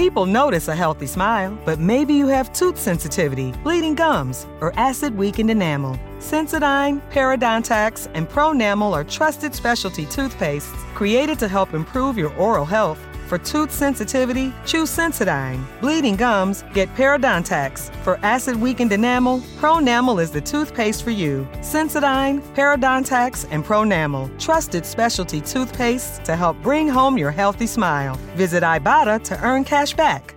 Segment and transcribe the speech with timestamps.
[0.00, 5.14] People notice a healthy smile, but maybe you have tooth sensitivity, bleeding gums, or acid
[5.14, 5.94] weakened enamel.
[6.20, 12.98] Sensodyne, Parodontax, and Pronamel are trusted specialty toothpastes created to help improve your oral health.
[13.30, 15.64] For tooth sensitivity, choose Sensodyne.
[15.80, 17.94] Bleeding gums, get Parodontax.
[18.02, 21.46] For acid weakened enamel, Pronamel is the toothpaste for you.
[21.60, 24.36] Sensodyne, Parodontax, and Pronamel.
[24.40, 28.16] Trusted specialty toothpastes to help bring home your healthy smile.
[28.34, 30.34] Visit Ibotta to earn cash back.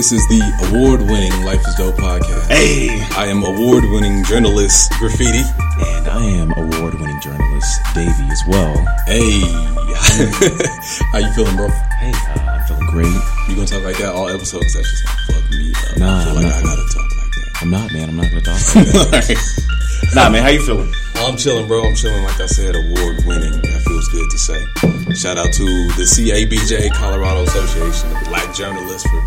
[0.00, 2.48] This is the award winning Life is Dope podcast.
[2.48, 2.88] Hey!
[3.20, 5.44] I am award winning journalist Graffiti.
[5.76, 8.72] And I am award winning journalist Davey as well.
[9.04, 9.44] Hey,
[11.12, 11.68] how you feeling, bro?
[12.00, 13.12] Hey, uh, I'm feeling great.
[13.44, 14.72] You gonna talk like that all episodes?
[14.72, 15.98] That's just gonna fuck me up.
[16.00, 17.48] Nah, I feel I'm like not I gotta talk like that.
[17.60, 18.08] I'm not, man.
[18.08, 18.56] I'm not gonna talk
[19.12, 20.12] like that.
[20.16, 20.88] nah, man, how you feeling?
[21.16, 21.84] I'm chilling, bro.
[21.84, 22.24] I'm chilling.
[22.24, 23.52] Like I said, award winning.
[23.52, 24.64] That feels good to say.
[25.12, 25.64] Shout out to
[26.00, 29.20] the CABJ Colorado Association of Black Journalists for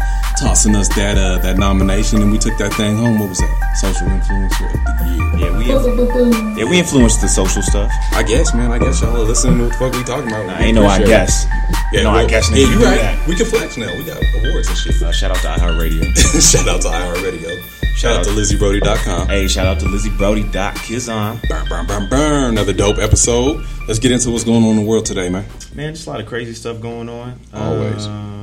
[0.44, 3.18] tossing us that uh, that nomination, and we took that thing home.
[3.18, 3.54] What was that?
[3.80, 5.24] Social influencer of the year.
[5.40, 7.90] Yeah, we yeah we influenced the social stuff.
[8.12, 8.72] I guess, man.
[8.72, 10.46] I guess y'all are listening to what the fuck we talking about.
[10.48, 11.46] Nah, ain't no I Appreciate guess.
[11.92, 12.52] Yeah, no, well, I guess.
[12.52, 13.00] Yeah, you right.
[13.00, 13.28] that.
[13.28, 13.88] We can flex now.
[13.96, 15.02] We got awards and shit.
[15.02, 16.04] Uh, shout out to iHeartRadio.
[16.52, 17.64] Shout out to iHeartRadio.
[17.96, 19.28] Shout out to LizzieBrody.com.
[19.28, 20.44] hey, shout out to Lizzie Brody.
[20.44, 21.40] Dot Kizon.
[21.48, 22.44] Burn, burn, burn, burn.
[22.50, 23.64] Another dope episode.
[23.88, 25.46] Let's get into what's going on in the world today, man.
[25.76, 27.40] Man, just a lot of crazy stuff going on.
[27.54, 28.08] Always.
[28.08, 28.43] Uh, man,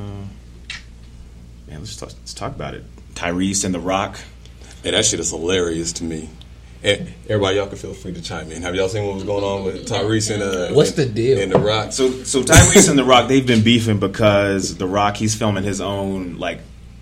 [1.81, 2.83] let's talk, let's talk about it.
[3.15, 4.17] Tyrese and The Rock.
[4.83, 6.29] Hey, that shit is hilarious to me.
[6.83, 8.63] Eh, Everybody, y'all can feel free to chime in.
[8.63, 11.37] Have y'all seen what was going on with Tyrese and uh, What's the deal?
[11.39, 11.91] And the Rock.
[11.91, 15.81] So, so Tyrese and The Rock, they've been beefing because The Rock, he's filming his
[15.81, 16.59] own like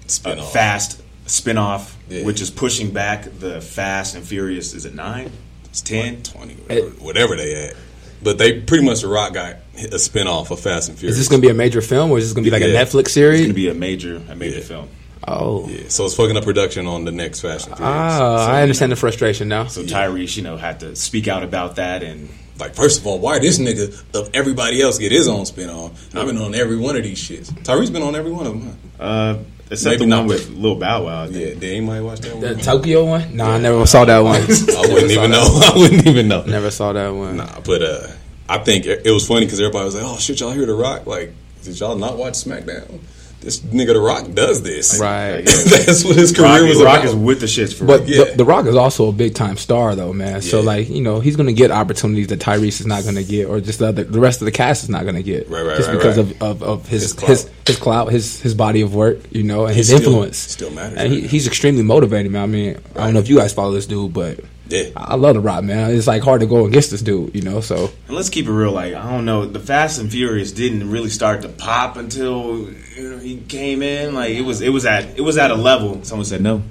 [0.07, 2.25] Spin uh, fast spin-off, Yeah.
[2.25, 4.73] which is pushing back the Fast and Furious.
[4.73, 5.31] Is it nine?
[5.65, 6.23] It's ten.
[6.23, 7.75] twenty, whatever, whatever they had.
[8.21, 9.55] But they pretty much the Rock got
[9.91, 11.13] a spin off of Fast and Furious.
[11.15, 12.61] Is this going to be a major film or is this going to be like
[12.67, 12.77] Yeah.
[12.79, 13.39] a Netflix series?
[13.39, 14.63] It's going to be a major, a major Yeah.
[14.63, 14.87] film.
[15.27, 17.95] oh, Yeah, so it's fucking up production on the next Fast and Furious.
[17.97, 19.67] ah, So, I understand the frustration now.
[19.67, 23.19] So Tyrese, you know, had to speak out about that, and Like, first of all,
[23.19, 25.91] why this nigga of everybody else get his own spin off?
[26.13, 27.49] I've been on every one of these shits.
[27.63, 29.03] Tyrese been on every one of them, huh?
[29.03, 29.37] uh,
[29.71, 31.23] except Maybe the not one with- with Lil Bow Wow.
[31.23, 31.37] I think.
[31.39, 32.41] Yeah, did anybody watch that one?
[32.41, 32.55] The?
[32.55, 33.35] Tokyo one?
[33.35, 34.35] No, I never saw that one.
[34.41, 35.61] I wouldn't even know.
[35.73, 36.43] I wouldn't even know.
[36.43, 37.37] never saw that one.
[37.37, 38.07] Nah, but uh,
[38.47, 40.73] I think it, it was funny because everybody was like, "Oh shit, y'all hear The
[40.73, 41.05] Rock?
[41.05, 42.99] Like, did y'all not watch SmackDown?
[43.41, 45.45] This nigga The Rock does this, Right.
[45.45, 47.05] That's what his career Rock, was The Rock about.
[47.09, 48.05] is with the shits for But.
[48.05, 48.25] Yeah.
[48.25, 50.41] the, the Rock is also a big time star, though, man.
[50.41, 53.23] So, like, you know, he's going to get opportunities that Tyrese is not going to
[53.23, 55.49] get, or just the, other, the rest of the cast is not going to get.
[55.49, 56.31] Right, right, Just right, because right.
[56.41, 57.67] Of, of, of his His his, clout.
[57.67, 60.37] his clout, his his body of work, you know, and his still- influence.
[60.37, 61.29] still matters And he, right now.
[61.29, 62.43] he's extremely motivating, man.
[62.43, 64.89] I mean, I don't know if you guys follow this dude, but Yeah.
[64.95, 65.91] I I love the Rock, man.
[65.91, 67.61] It's like hard to go against this dude, you know.
[67.61, 68.71] So And let's keep it real.
[68.71, 73.09] Like I don't know, the Fast and Furious didn't really start to pop until you
[73.09, 74.13] know he came in.
[74.13, 76.03] Like it was, it was at, it was at a level.
[76.03, 76.63] Someone said no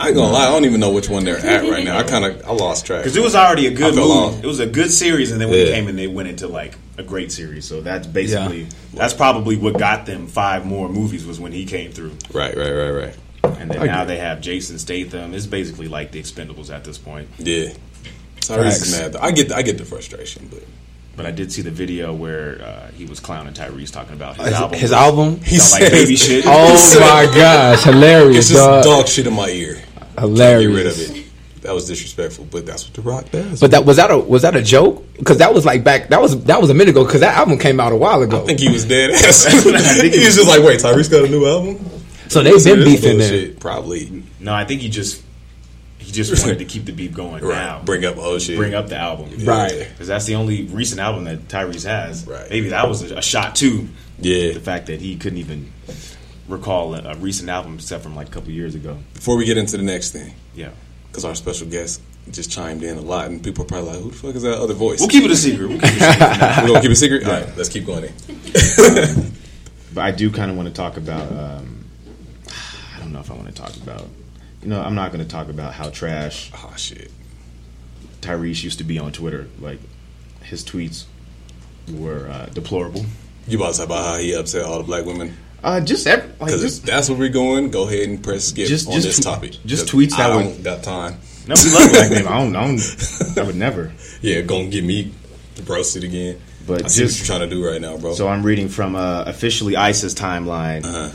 [0.00, 1.98] I ain't gonna lie, I don't even know which one they're at right now.
[1.98, 4.08] I kind of I lost track because it was already a good movie.
[4.08, 4.44] off.
[4.44, 6.76] It was a good series, and then when it came in, they went into like
[6.98, 7.64] a great series.
[7.64, 11.90] So that's basically that's probably what got them five more movies was when he came
[11.90, 12.16] through.
[12.32, 13.16] right, right, right, right.
[13.58, 15.34] And then now they have Jason Statham.
[15.34, 17.28] It's basically like the Expendables at this point.
[17.38, 17.70] Yeah,
[18.40, 19.12] Tyrese is mad.
[19.14, 19.20] Though.
[19.20, 20.62] I get I get the frustration, but
[21.16, 24.46] But I did see the video where uh, he was clowning Tyrese talking about his
[24.46, 24.78] his, album.
[24.78, 25.40] his album.
[25.40, 26.44] he Sound like baby shit.
[26.46, 28.84] Oh my gosh, hilarious, it's just dog.
[28.84, 29.82] dog shit in my ear.
[30.18, 30.68] Hilarious.
[30.68, 31.24] Get rid of it.
[31.62, 33.60] That was disrespectful, but that's what The Rock does.
[33.60, 35.04] But that was that a was that a joke?
[35.18, 37.04] Because that was like back that was that was a minute ago.
[37.04, 38.42] Because that album came out a while ago.
[38.42, 39.44] I think he was dead ass.
[39.44, 41.76] he he was just like, wait, Tyrese got a new album?
[42.28, 43.30] So they've been This beefing there.
[43.30, 44.22] bullshit, Probably.
[44.40, 45.22] No, I think he just
[45.98, 47.54] he just wanted to keep the beef going Right.
[47.54, 47.82] now.
[47.84, 48.56] Bring up old shit.
[48.56, 49.86] bring up the album, Right.
[49.90, 52.26] Because that's the only recent album that Tyrese has.
[52.26, 52.48] Right.
[52.48, 53.88] Maybe that was a, a shot too.
[54.20, 54.52] Yeah.
[54.52, 55.70] The fact that he couldn't even
[56.48, 58.96] recall a, a recent album except from like a couple years ago.
[59.14, 60.70] Before we get into the next thing, Yeah.
[61.10, 62.00] because our special guest
[62.30, 64.58] just chimed in a lot, and people are probably like, "Who the fuck is that
[64.58, 65.68] other voice?" We'll keep it a secret.
[65.68, 66.62] We'll keep it a secret.
[66.62, 67.24] we gonna keep it a secret.
[67.24, 68.04] All right, let's keep going.
[68.04, 68.12] In.
[69.94, 71.30] but I do kind of want to talk about.
[71.32, 71.87] Um, I don't
[73.18, 74.06] know if I want to talk about.
[74.62, 77.10] You know, I'm not going to talk about how trash Oh shit.
[78.20, 79.48] Tyrese used to be on Twitter.
[79.60, 79.78] Like
[80.42, 81.04] his tweets
[81.92, 83.04] were uh, deplorable.
[83.46, 85.36] You about to talk about how he upset all the black women?
[85.62, 87.70] Uh, just every, like Because just that's where we're going.
[87.70, 89.52] Go ahead and press skip Just- on just this tw- topic.
[89.64, 91.18] Just tweets that I would- don't got time.
[91.46, 91.54] no.
[91.64, 92.26] We love black men.
[92.26, 92.56] I don't.
[92.56, 93.38] I don't.
[93.38, 93.92] I would never.
[94.20, 95.12] Yeah, gonna get me
[95.66, 96.40] roasted again.
[96.66, 98.14] But I see what just- you're trying to do right now, bro.
[98.14, 100.84] So I'm reading from uh, officially ISIS timeline.
[100.84, 101.10] Uh-huh.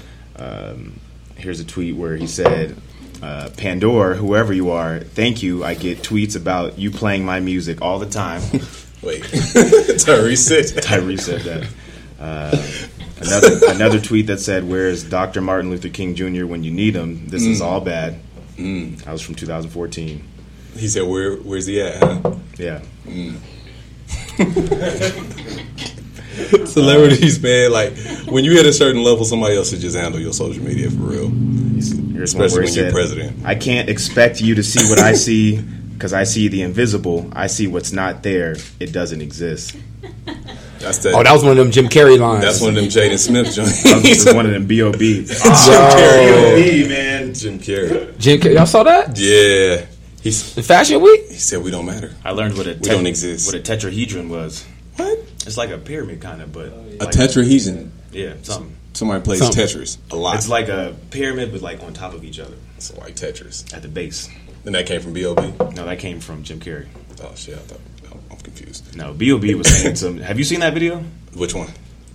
[0.71, 1.00] Um,
[1.43, 2.75] here's a tweet where he said,
[3.21, 5.63] uh, "Pandora, whoever you are, thank you.
[5.63, 8.41] I get tweets about you playing my music all the time."
[9.03, 10.83] Wait, Tyrese said that.
[10.83, 11.67] Tyrese said that.
[12.19, 12.57] Uh,
[13.19, 15.41] another another tweet that said, "Where's Dr.
[15.41, 16.45] Martin Luther King Jr.
[16.45, 17.27] when you need him?
[17.27, 18.19] This is all bad."
[18.57, 20.23] That was from 2014.
[20.77, 22.35] He said, "Where, where's he at?" Huh?
[22.57, 22.81] Yeah.
[26.65, 27.95] Celebrities, man, like
[28.27, 30.97] when you hit a certain level, somebody else should just handle your social media for
[30.97, 31.30] real.
[31.30, 33.45] Here's Especially where he when you're president.
[33.45, 35.62] I can't expect you to see what I see
[35.94, 37.30] because I see the invisible.
[37.33, 38.56] I see what's not there.
[38.80, 39.75] It doesn't exist.
[40.80, 41.13] That's that.
[41.13, 42.44] Oh, that was one of them Jim Carrey lines.
[42.44, 43.83] that's one of them Jaden Smith joints.
[43.83, 45.25] This one of them B.O.B.
[45.25, 46.56] Jim oh, Carrey.
[46.56, 46.89] B.O.B.
[46.89, 47.33] man.
[47.33, 48.18] Jim Carrey.
[48.18, 48.56] Jim Carrey.
[48.56, 49.18] Y'all saw that?
[49.18, 49.86] Yeah,
[50.21, 51.29] he's, The Fashion Week?
[51.29, 52.13] he said we don't matter.
[52.25, 53.47] I learned what a We don't exist.
[53.47, 54.65] What a tetrahedron was.
[54.97, 55.32] What?
[55.45, 57.89] It's like a pyramid kind of, but A like- tetrahedron.
[58.11, 58.75] Yeah, something.
[58.93, 59.65] Somebody plays Something.
[59.65, 60.35] Tetris a lot.
[60.35, 63.73] It's like a pyramid, but like on top of each other So like Tetris.
[63.73, 64.29] at the base.
[64.65, 65.41] And that came from B.O.B.
[65.75, 66.87] No, that came from Jim Carrey.
[67.23, 67.55] Oh shit!
[67.55, 67.79] I thought
[68.11, 68.95] I'm- I'm confused.
[68.95, 69.55] No, B.O.B.
[69.55, 70.17] was saying some.
[70.19, 71.03] Have you seen that video?
[71.33, 71.69] Which one?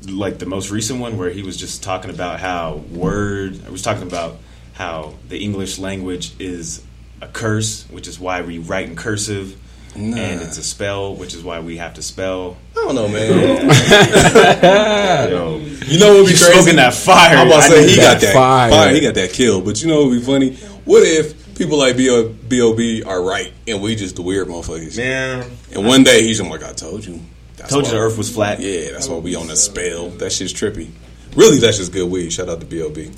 [0.06, 3.82] like the most recent one where he was just talking about how word I was
[3.82, 4.36] talking about
[4.72, 6.80] how the English language is
[7.20, 9.56] a curse, which is why we write in cursive,
[9.98, 10.16] Nah.
[10.16, 12.56] and it's a spell, which is why we have to spell.
[12.72, 13.28] I don't know, man.
[15.30, 16.52] Yo, You know what would be crazy?
[16.52, 17.36] smoking that fire.
[17.36, 18.70] I'm about to say he got that fire.
[18.70, 18.94] fire.
[18.94, 19.60] He got that kill.
[19.60, 20.54] But you know what would be funny?
[20.84, 23.02] What if people like B.O.B.
[23.02, 24.96] are right and we just the weird motherfuckers?
[24.96, 25.50] man.
[25.74, 27.20] And one day he's like, I told you.
[27.56, 28.60] That's Told you the Earth was flat.
[28.60, 30.10] Yeah, that's why we on a spell.
[30.10, 30.90] That shit's trippy.
[31.34, 32.32] Really, that's just good weed.
[32.32, 33.04] Shout out to B.O.B.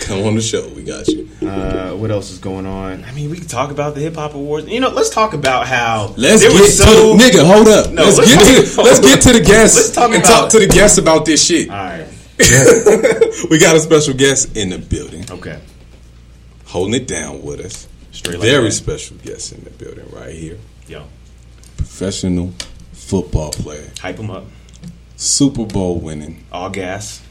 [0.00, 0.66] Come on the show.
[0.68, 1.27] We got you.
[1.50, 3.04] Uh, what else is going on?
[3.04, 4.68] I mean, we can talk about the hip hop awards.
[4.68, 7.46] You know, let's talk about how Let's get was to the, nigga.
[7.46, 7.90] Hold up.
[7.92, 10.58] No, let's, let's get to let's get to the guests Let's talk and talk to
[10.58, 11.68] the guests about this shit.
[11.70, 12.06] All right.
[13.50, 15.58] we got a special guest in the building, Okay.
[16.66, 17.88] holding it down with us.
[18.12, 20.58] Straight Very special guest in the building right here.
[20.86, 21.04] Yo,
[21.76, 22.52] Professional
[22.92, 24.44] football player, hype them up.
[25.16, 27.22] Super Bowl winning All gas.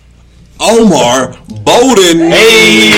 [0.59, 2.31] Omar Bolden.
[2.31, 2.89] Hey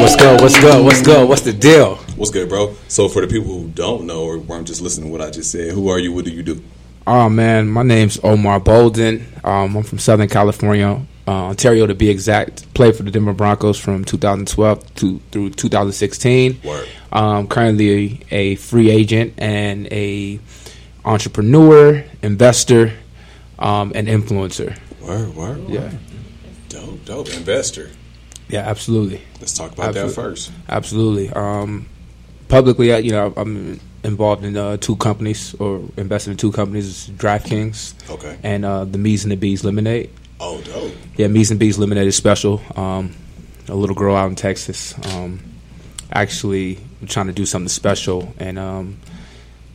[0.00, 0.40] What's good?
[0.40, 0.84] What's good?
[0.84, 1.28] What's good?
[1.28, 1.96] What's the deal?
[2.16, 2.74] What's good, bro?
[2.86, 5.50] So, for the people who don't know or weren't just listening to what I just
[5.50, 6.12] said, who are you?
[6.12, 6.62] What do you do?
[7.06, 9.26] Oh man, my name's Omar Bolden.
[9.42, 12.72] Um, I'm from Southern California, uh, Ontario to be exact.
[12.74, 16.60] Played for the Denver Broncos from 2012 to through 2016.
[16.62, 16.88] Word.
[17.10, 20.38] Um, currently a, a free agent and a
[21.04, 22.92] entrepreneur, investor,
[23.58, 24.78] um, and influencer.
[25.08, 25.68] Word, word.
[25.68, 25.90] Yeah,
[26.68, 27.28] Dope, dope.
[27.34, 27.90] Investor.
[28.48, 30.52] yeah, absolutely, Let's talk about that first.
[30.68, 31.30] absolutely.
[31.30, 31.86] Um,
[32.48, 38.10] publicly, you know, I'm involved in uh, two companies or invested in two companies: DraftKings
[38.10, 38.38] Okay.
[38.42, 40.10] and uh, the Me's and the Bees Lemonade.
[40.40, 40.92] Oh, dope.
[41.16, 42.60] Yeah, Me's and Bees Lemonade is special.
[42.76, 43.14] Um,
[43.68, 45.40] a little girl out in Texas, um,
[46.12, 48.98] actually trying to do something special and um,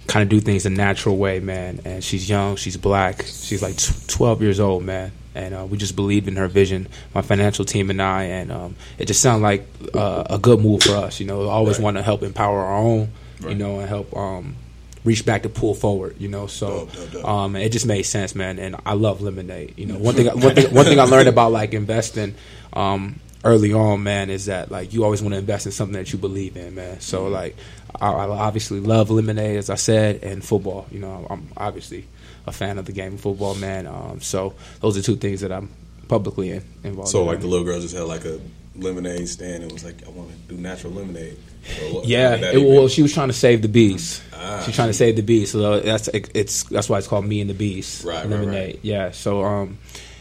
[0.07, 1.79] kind of do things a natural way, man.
[1.85, 5.11] And she's young, she's black, she's like tw- 12 years old, man.
[5.35, 8.75] And uh, we just believed in her vision, my financial team and I, and um,
[8.99, 11.19] it just sounded like uh, a good move for us.
[11.19, 11.83] You know, always Right.
[11.85, 13.09] want to help empower our own,
[13.47, 14.55] you know, and help um,
[15.03, 16.15] reach back to pull forward.
[16.19, 17.25] You know, so Dope, dope, dope.
[17.25, 18.59] um, it just made sense, man.
[18.59, 19.73] And I love lemonade.
[19.75, 22.35] You know, one thing, one thing, one thing I learned about like investing
[22.73, 26.13] um, early on, man, is that like you always want to invest in something that
[26.13, 26.99] you believe in, man.
[27.01, 27.55] So like,
[27.99, 30.85] I, I obviously love lemonade, as I said, and football.
[30.91, 32.05] You know, I'm obviously
[32.45, 33.87] a fan of the game of football, man.
[33.87, 35.69] Um, so those are two things that I'm
[36.07, 37.09] publicly in, involved.
[37.11, 38.39] So, in, like, the little girl just had like a
[38.75, 41.37] lemonade stand and was like, I want to do natural lemonade.
[41.83, 44.21] Or what- Yeah, it, well, she was trying to save the bees.
[44.33, 44.61] Ah.
[44.65, 47.39] She's trying to save the bees, so that's it, it's that's why it's called Me
[47.39, 48.75] and the Bees Right, right, lemonade.
[48.75, 48.79] right.
[48.83, 49.77] Yeah, so um,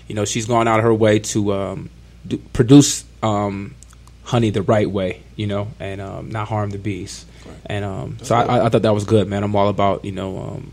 [0.06, 1.90] you know, she's gone out of her way to um,
[2.26, 3.74] do, produce um,
[4.22, 7.26] honey the right way, you know, and um, not harm the bees.
[7.44, 7.56] Right.
[7.66, 9.42] And um, so I, I- I thought that was good, man.
[9.42, 10.38] I'm all about you know.
[10.38, 10.72] Um,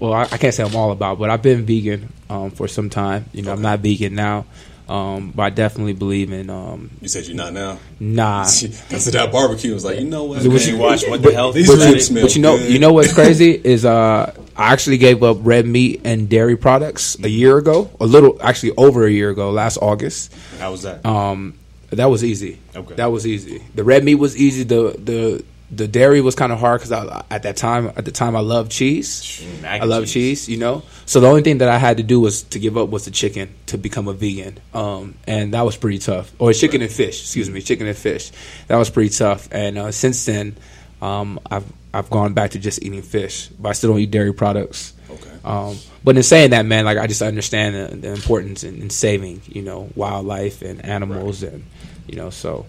[0.00, 2.90] well, I, I can't say I'm all about, but I've been vegan um, for some
[2.90, 3.26] time.
[3.32, 4.46] You know, I'm not vegan now,
[4.88, 7.78] um, but I definitely believe in um, You said you're not now.
[8.00, 8.40] nah.
[8.42, 10.38] I said that barbecue was like, you know what?
[10.44, 10.68] What man?
[10.68, 12.70] you watch what the health These but, you, smell but you know, good.
[12.72, 17.16] you know what's crazy is uh, I actually gave up red meat and dairy products
[17.22, 20.34] a year ago, a little actually over a year ago, last August.
[20.58, 21.04] How was that?
[21.06, 21.58] Um,
[21.90, 22.58] that was easy.
[22.74, 22.94] Okay.
[22.94, 23.62] that was easy.
[23.74, 24.64] The red meat was easy.
[24.64, 26.92] The the the dairy was kind of hard because
[27.30, 29.42] at that time at the time I loved cheese.
[29.62, 30.48] Mac I love cheese.
[30.48, 30.82] you know.
[31.06, 33.10] So the only thing that I had to do was to give up was the
[33.10, 36.30] chicken to become a vegan, um, and that was pretty tough.
[36.38, 38.30] Or chicken and fish, excuse me, chicken and fish.
[38.68, 39.48] That was pretty tough.
[39.50, 40.56] And uh, since then,
[41.00, 41.64] um, I've
[41.94, 44.92] I've gone back to just eating fish, but I still don't eat dairy products.
[45.08, 45.30] Okay.
[45.42, 48.90] Um, but in saying that, man, like I just understand the, the importance in, in
[48.90, 51.64] saving, you know, wildlife and animals, and
[52.06, 52.66] you know, so.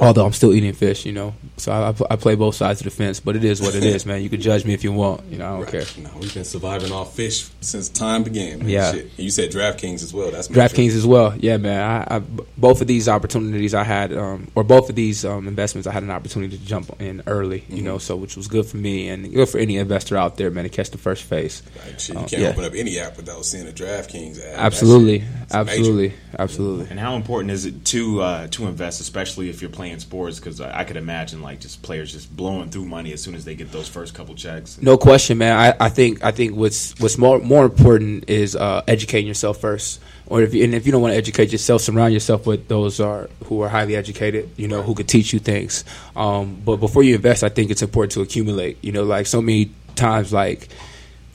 [0.00, 2.90] Although I'm still eating fish, you know, so I, I play both sides of the
[2.90, 3.20] fence.
[3.20, 4.22] But it is what it is, man.
[4.22, 5.86] You can judge me if you want, you know, I don't Right.
[5.86, 6.02] care.
[6.04, 8.60] No, we've been surviving off fish since time began.
[8.60, 8.68] Man.
[8.68, 8.92] Yeah.
[8.92, 9.10] Shit.
[9.16, 10.30] You said DraftKings as well.
[10.30, 10.60] That's major.
[10.60, 11.34] DraftKings as well.
[11.38, 11.80] Yeah, man.
[12.08, 12.18] I, I
[12.56, 16.02] both of these opportunities I had, um, or both of these um, investments, I had
[16.02, 17.64] an opportunity to jump in early.
[17.68, 17.84] You Mm-hmm.
[17.84, 20.64] know, so which was good for me and good for any investor out there, man,
[20.64, 21.62] to catch the first phase.
[21.84, 22.00] Right.
[22.00, 22.48] Shit, you Uh, can't yeah.
[22.50, 24.54] open up any app without seeing a DraftKings ad.
[24.54, 25.30] That Absolutely, major.
[25.52, 26.86] absolutely, absolutely.
[26.90, 30.38] And how important is it to uh, to invest, especially if you're playing sports?
[30.38, 33.44] Because I, I could imagine like just players just blowing through money as soon as
[33.44, 34.80] they get those first couple checks.
[34.80, 35.56] No question, man.
[35.56, 40.00] I, I think I think what's what's more more important is uh, educating yourself first.
[40.26, 43.00] Or if you, and if you don't want to educate yourself, surround yourself with those
[43.00, 44.48] are who are highly educated.
[44.56, 45.84] You know, who could teach you things.
[46.14, 48.78] Um, but before you invest, I think it's important to accumulate.
[48.82, 50.68] You know, like so many times, like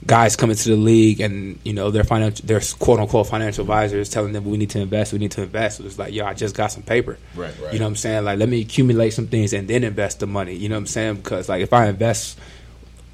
[0.06, 4.08] guys come into the league and you know their financial, their quote unquote financial advisors
[4.08, 5.80] telling them we need to invest, we need to invest.
[5.80, 7.18] It's like, yo, I just got some paper.
[7.34, 7.72] Right, right.
[7.72, 8.24] You know what I'm saying?
[8.24, 10.54] Like, let me accumulate some things and then invest the money.
[10.54, 11.16] You know what I'm saying?
[11.16, 12.38] Because like if I invest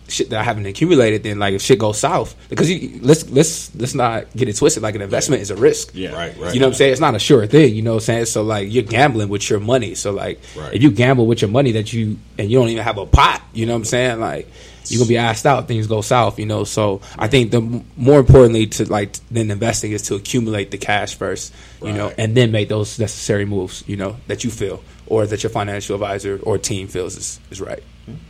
[0.08, 3.74] shit that I haven't accumulated, then like if shit goes south, because you, let's let's
[3.76, 4.82] let's not get it twisted.
[4.82, 5.92] Like an investment is a risk.
[5.94, 6.12] Yeah.
[6.12, 6.52] Right, right.
[6.52, 6.92] You know what I'm saying?
[6.92, 7.74] It's not a sure thing.
[7.74, 8.24] You know what I'm saying?
[8.26, 9.94] So like you're gambling with your money.
[9.94, 10.74] So like Right.
[10.74, 13.40] if you gamble with your money that you and you don't even have a pot,
[13.54, 14.20] you know what I'm saying?
[14.20, 14.48] Like
[14.88, 15.68] you're gonna be asked out.
[15.68, 16.38] Things go south.
[16.38, 16.64] You know.
[16.64, 21.14] So I think the more importantly to like than investing is to accumulate the cash
[21.14, 21.54] first.
[21.82, 23.84] You know, and then make those necessary moves.
[23.86, 27.60] You know that you feel or that your financial advisor or team feels is, is
[27.60, 27.82] right.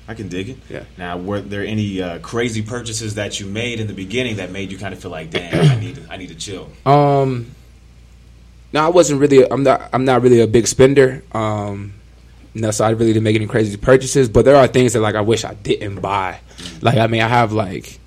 [0.09, 0.59] I can dig it.
[0.69, 0.85] Yeah.
[0.99, 4.71] Now, were there any uh, crazy purchases that you made in the beginning that made
[4.73, 6.71] you kind of feel like, damn, I need I need to chill?
[6.85, 7.53] Um,
[8.73, 9.51] no, I wasn't really.
[9.51, 9.89] I'm not.
[9.93, 11.23] I'm not really a big spender.
[11.33, 11.95] Um,
[12.55, 14.29] no, so I really didn't make any crazy purchases.
[14.29, 16.41] But there are things that like I wish I didn't buy.
[16.59, 16.83] Mm.
[16.83, 17.99] Like I mean, I have like,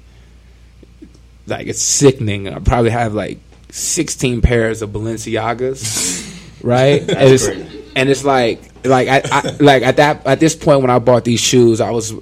[1.48, 2.48] like it's sickening.
[2.48, 3.40] I probably have like
[3.72, 7.02] 16 pairs of Balenciagas, right?
[7.02, 10.92] and it's and it's like like I, I like at that at this point when
[10.92, 12.14] I bought these shoes, I was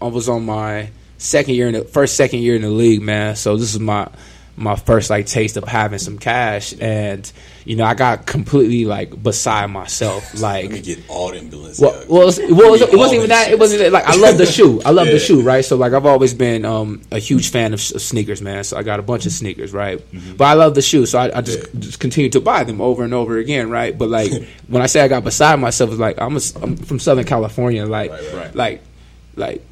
[0.00, 3.36] I was on my second year in the first second year in the league, man.
[3.36, 4.08] So this is my
[4.58, 7.30] my first like taste of having some cash, and
[7.64, 10.82] you know I got completely like beside myself, Let like.
[10.84, 11.80] get all them Balenciagas.
[11.80, 13.50] Well, well, it, was, well, it, was, it wasn't even that.
[13.50, 14.82] It wasn't like I love the shoe.
[14.84, 15.14] I love Yeah.
[15.14, 15.64] the shoe, right?
[15.64, 18.64] So like I've always been um, a huge fan of, of sneakers, man.
[18.64, 20.02] So I got a bunch of sneakers, right?
[20.36, 21.80] But I love the shoe, so I, I just Yeah.
[21.80, 23.96] just continue to buy them over and over again, right?
[23.96, 24.32] But like
[24.68, 27.86] when I say I got beside myself, it's like I'm, a, I'm from Southern California,
[27.86, 28.54] like Right, right.
[28.54, 28.82] like
[29.36, 29.64] like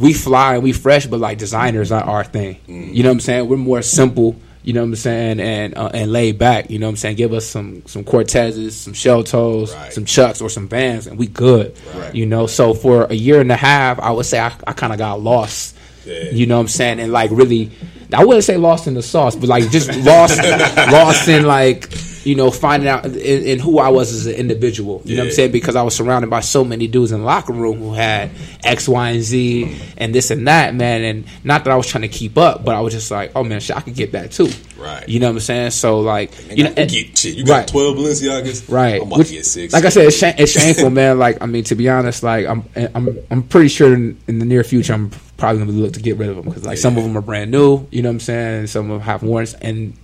[0.00, 2.56] we fly and we fresh, but like designers are our thing.
[2.66, 2.94] Mm.
[2.94, 3.48] You know what I'm saying?
[3.48, 4.36] We're more simple.
[4.62, 6.70] You know what I'm saying, and uh, and laid back.
[6.70, 7.16] You know what I'm saying.
[7.16, 9.92] Give us some some Cortezes, some shell toes, Right.
[9.92, 11.74] some Chucks, or some Vans, and we good.
[11.94, 12.14] Right.
[12.14, 12.46] You know.
[12.46, 15.20] So for a year and a half, I would say I, I kind of got
[15.20, 15.76] lost.
[16.04, 16.30] Yeah.
[16.30, 17.70] You know what I'm saying, and like really,
[18.12, 20.38] I wouldn't say lost in the sauce, but like just lost,
[20.92, 21.90] lost in like
[22.24, 25.02] you know finding out in, in who I was as an individual.
[25.04, 25.52] You know what I'm saying?
[25.52, 28.30] Because I was surrounded by so many dudes in the locker room who had
[28.64, 31.02] X, Y, and Z, and this and that, man.
[31.02, 33.44] And not that I was trying to keep up, but I was just like, oh
[33.44, 34.48] man, shit, I could get that too.
[34.78, 35.08] Right.
[35.08, 35.70] You know what I'm saying?
[35.72, 37.34] So like, Man, you know, and- get shit.
[37.36, 37.68] You got right.
[37.68, 39.00] twelve Balenciagas, Right.
[39.00, 39.72] I'm about Which- to get six.
[39.72, 41.18] Like I said, it's, shame, it's shameful, man.
[41.18, 44.44] Like I mean, to be honest, like I'm, I'm, I'm pretty sure in, in the
[44.44, 47.02] near future, I'm probably gonna look to get rid of them because like some of
[47.04, 47.86] them are brand new.
[47.90, 48.58] You know what I'm saying?
[48.60, 49.94] And some of them have warrants, and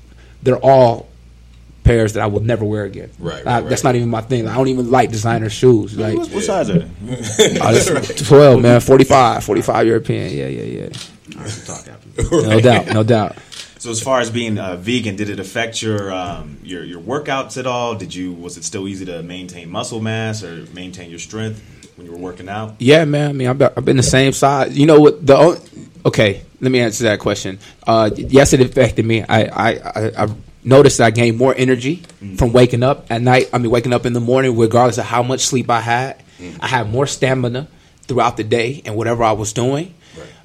[0.42, 1.08] they're all
[1.86, 3.10] pairs that I will never wear again.
[3.18, 4.46] Right, I- right, That's not even my thing.
[4.48, 5.96] I don't even like designer shoes.
[5.96, 6.88] Like what, what size are they?
[7.62, 10.30] oh, this- 12, man, 45, 45 European.
[10.36, 10.88] Yeah, yeah, yeah.
[11.64, 12.06] Talk after.
[12.48, 13.36] No doubt, no doubt.
[13.78, 17.56] So as far as being uh, vegan, did it affect your um, your your workouts
[17.58, 17.94] at all?
[17.94, 21.60] Did you was it still easy to maintain muscle mass or maintain your strength
[21.96, 22.74] when you were working out?
[22.78, 23.30] Yeah, man.
[23.30, 24.76] I mean, I've been, I've been the same size.
[24.76, 25.24] You know what?
[25.24, 25.60] The o-
[26.06, 26.42] okay.
[26.60, 27.58] Let me answer that question.
[27.86, 29.22] Uh, yes, it affected me.
[29.22, 30.28] I I, I, I
[30.66, 32.02] noticed that I gained more energy
[32.36, 33.48] from waking up at night.
[33.52, 36.22] I mean, waking up in the morning, regardless of how much sleep I had.
[36.60, 37.68] I had more stamina
[38.02, 39.94] throughout the day and whatever I was doing.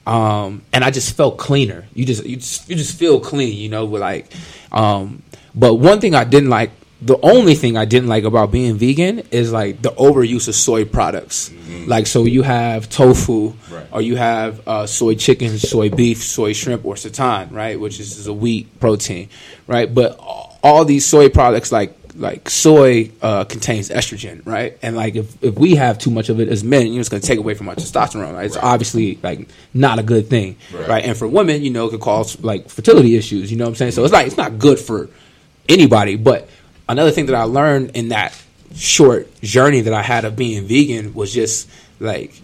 [0.06, 1.86] Um, and I just felt cleaner.
[1.94, 3.86] You just you just you just feel clean, you know.
[3.86, 4.32] Like,
[4.72, 5.22] um,
[5.54, 6.72] but one thing I didn't like,
[7.02, 10.86] the only thing I didn't like about being vegan is like the overuse of soy
[10.86, 11.52] products.
[11.88, 13.88] Like, so you have tofu, Right.
[13.92, 18.18] or you have uh, soy chicken, soy beef, soy shrimp, or seitan, right, which is,
[18.20, 19.30] is a wheat protein,
[19.68, 19.92] right.
[19.92, 24.78] But all- all these soy products, like like soy, uh, contains estrogen, right?
[24.84, 27.08] And like if, if we have too much of it as men, you know, it's
[27.10, 28.34] going to take away from our testosterone.
[28.34, 28.46] Right?
[28.46, 28.66] It's Right.
[28.66, 30.88] obviously like not a good thing, Right.
[30.90, 31.06] right.
[31.06, 33.50] And for women, you know, it could cause like fertility issues.
[33.50, 33.94] You know what I'm saying?
[33.94, 35.10] So it's like it's not good for
[35.70, 36.16] anybody.
[36.18, 36.48] But
[36.88, 38.40] another thing that I learned in that
[38.76, 41.70] short journey that I had of being vegan was just
[42.00, 42.42] like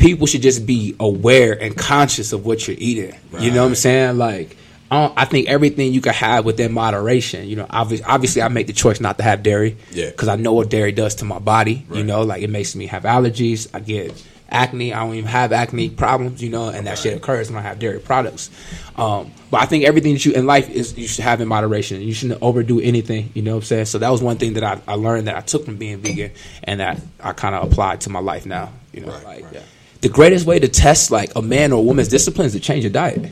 [0.00, 3.14] people should just be aware and conscious of what you're eating.
[3.38, 4.18] You know what I'm saying?
[4.18, 4.56] Like,
[4.90, 7.46] I, don't, I think everything you can have within moderation.
[7.46, 9.76] You know, obviously, obviously, I make the choice not to have dairy.
[9.92, 10.10] Yeah.
[10.10, 11.86] Because I know what dairy does to my body.
[11.92, 13.68] You know, like it makes me have allergies.
[13.74, 14.92] I get acne.
[14.92, 16.42] I don't even have acne problems.
[16.42, 18.50] You know, and that shit occurs when I have dairy products.
[18.96, 22.00] Um, but I think everything that you in life is you should have in moderation.
[22.00, 23.30] You shouldn't overdo anything.
[23.34, 23.84] You know what I'm saying?
[23.86, 26.32] So that was one thing that I, I learned that I took from being vegan,
[26.64, 28.72] and that I kind of applied to my life now.
[28.92, 29.62] You know, Right, like right.
[30.00, 32.84] the greatest way to test like a man or a woman's discipline is to change
[32.84, 33.30] your diet.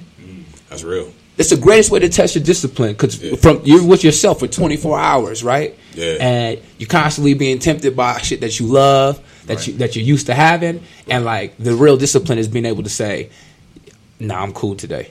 [0.69, 1.13] That's real.
[1.37, 3.37] It's the greatest way to test your discipline because Yeah.
[3.37, 5.77] from you're with yourself for 24 hours, right?
[5.95, 6.17] Yeah.
[6.21, 9.67] And you're constantly being tempted by shit that you love, that Right.
[9.67, 12.89] you that you're used to having, and like the real discipline is being able to
[12.91, 13.29] say,
[14.21, 15.09] "Nah, I'm cool today.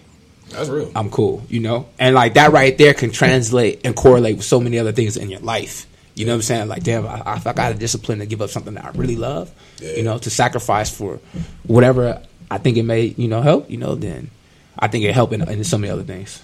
[0.51, 0.89] That's real.
[0.95, 4.59] I'm cool," you know, and like that right there can translate and correlate with so
[4.59, 5.85] many other things in your life.
[6.15, 6.67] You know what I'm saying?
[6.69, 9.15] Like, damn, I, if I got a discipline to give up something that I really
[9.17, 9.97] love, Yeah.
[9.97, 11.19] you know, to sacrifice for
[11.67, 14.31] whatever I think it may, you know, help, you know, then
[14.79, 16.41] I think it help in, in so many other things.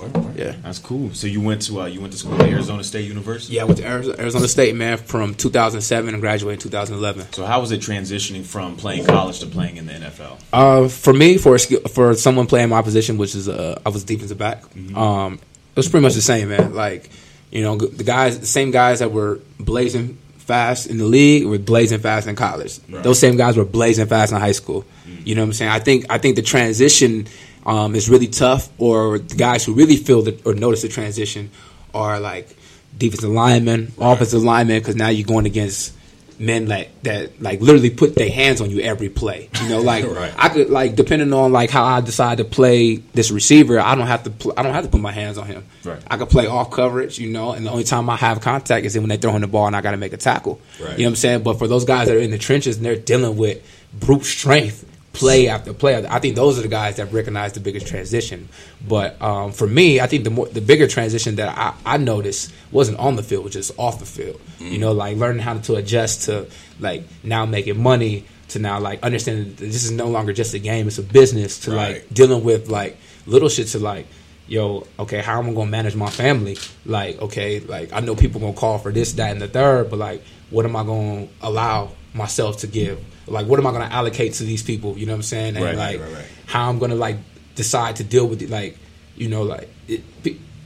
[0.00, 0.36] Word, word.
[0.36, 0.54] Yeah.
[0.62, 1.12] That's cool.
[1.14, 3.54] So you went to uh, you went to school at Arizona State University.
[3.54, 7.32] Yeah, I went to Arizona, Arizona State, man, from 2007 and graduated in 2011.
[7.32, 10.40] So how was it transitioning from playing college to playing in the NFL?
[10.52, 13.88] Uh, for me, for a skill, for someone playing my position, which is uh, I
[13.88, 14.64] was defensive back,
[14.96, 16.74] um, it was pretty much the same, man.
[16.74, 17.10] Like,
[17.50, 21.58] you know, the guys, the same guys that were blazing fast in the league were
[21.58, 22.80] blazing fast in college.
[22.88, 23.04] Right.
[23.04, 24.84] Those same guys were blazing fast in high school.
[25.24, 25.70] You know what I'm saying?
[25.70, 27.26] I think I think the transition
[27.66, 31.50] um, is really tough, or the guys who really feel the, or notice the transition
[31.94, 32.56] are like
[32.96, 35.94] defensive linemen, offensive linemen, because now you're going against
[36.38, 39.50] men like that like literally put their hands on you every play.
[39.62, 40.32] You know, like Right.
[40.38, 44.06] I could like depending on like how I decide to play this receiver, I don't
[44.06, 45.66] have to pl- I don't have to put my hands on him.
[45.84, 46.00] Right.
[46.10, 48.96] I could play off coverage, you know, and the only time I have contact is
[48.98, 50.62] when they throw him the ball and I got to make a tackle.
[50.80, 50.92] Right.
[50.92, 51.42] You know what I'm saying?
[51.42, 53.62] But for those guys that are in the trenches and they're dealing with
[53.92, 54.86] brute strength,
[55.20, 58.48] play after play, I think those are the guys that recognize the biggest transition.
[58.86, 62.52] But um, for me, I think the more the bigger transition that I, I noticed
[62.72, 64.40] wasn't on the field, was just off the field.
[64.58, 66.46] You know, like learning how to adjust to
[66.80, 70.58] like now making money to now like understanding that this is no longer just a
[70.58, 71.60] game; it's a business.
[71.60, 71.92] To Right.
[71.94, 74.06] like dealing with like little shit to like.
[74.48, 76.56] Yo, okay, how am I gonna manage my family?
[76.84, 80.00] Like, okay, like I know people gonna call for this, that, and the third, but
[80.00, 83.02] like, what am I gonna allow myself to give?
[83.26, 84.98] Like, what am I gonna allocate to these people?
[84.98, 85.56] You know what I'm saying?
[85.56, 86.26] And Right, like, right, right.
[86.46, 87.16] how I'm gonna like
[87.54, 88.50] decide to deal with it.
[88.50, 88.78] Like,
[89.16, 90.02] you know, like it,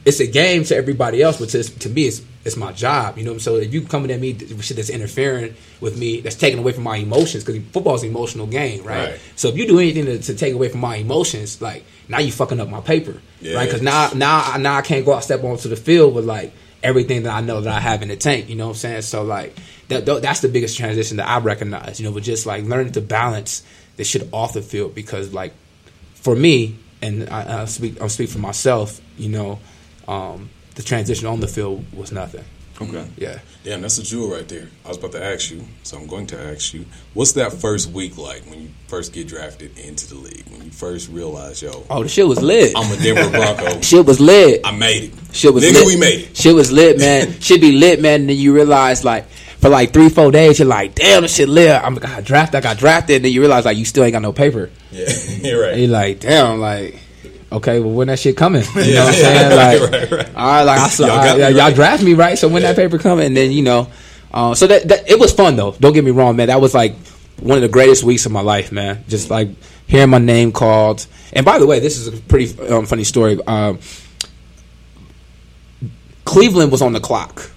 [0.04, 3.16] it's a game to everybody else, but to, to me, it's it's my job.
[3.18, 6.36] You know, so if you coming at me with shit that's interfering with me, that's
[6.36, 9.10] taking away from my emotions, because football is an emotional game, right?
[9.12, 9.20] Right.
[9.36, 12.32] So if you do anything to, to take away from my emotions, like now you
[12.32, 13.64] fucking up my paper, right?
[13.64, 16.52] Because now now now I can't go out step onto the field with like
[16.82, 18.50] everything that I know that I have in the tank.
[18.50, 19.02] You know what I'm saying?
[19.02, 19.56] So like
[19.88, 22.00] that that's the biggest transition that I recognize.
[22.00, 23.62] You know, but just like learning to balance
[23.96, 25.52] the shit off the field because like
[26.14, 29.00] for me, and I, I speak I speak for myself.
[29.18, 29.58] You know,
[30.08, 32.44] um, the transition on the field was nothing.
[32.80, 33.06] Okay.
[33.16, 33.38] Yeah.
[33.62, 34.66] Damn, that's a jewel right there.
[34.84, 37.90] I was about to ask you, so I'm going to ask you, what's that first
[37.92, 40.44] week like when you first get drafted into the league?
[40.50, 42.72] When you first realize, yo, Oh, the shit was lit.
[42.76, 43.80] I'm a Denver Bronco.
[43.80, 44.60] shit was lit.
[44.64, 45.12] I made it.
[45.32, 45.86] Shit was Nigga, lit.
[45.86, 46.36] we made it.
[46.36, 47.32] Shit was lit, man.
[47.40, 48.22] shit be lit, man.
[48.22, 49.26] And then you realize, like,
[49.64, 51.70] for like three, four days, you're like, damn, this shit lit.
[51.70, 52.56] I'm, I got drafted.
[52.56, 53.16] I got drafted.
[53.16, 54.68] And then you realize, like, you still ain't got no paper.
[54.90, 55.08] Yeah,
[55.40, 55.72] you're right.
[55.72, 56.98] And you're like, damn, like,
[57.50, 58.62] okay, well, when that shit coming?
[58.74, 59.56] You Yeah, know what I'm saying?
[59.90, 60.34] like, right, right.
[60.36, 62.36] all right, like, I saw, Y'all all got right, me y'all, draft me, right?
[62.36, 63.88] So when that paper coming, and then, you know,
[64.34, 65.72] uh, so that, that, it was fun, though.
[65.80, 66.48] Don't get me wrong, man.
[66.48, 66.94] That was like
[67.40, 69.02] one of the greatest weeks of my life, man.
[69.08, 69.48] Just like
[69.86, 71.06] hearing my name called.
[71.32, 73.40] And by the way, this is a pretty um, funny story.
[73.46, 73.78] Um,
[76.26, 77.50] Cleveland was on the clock,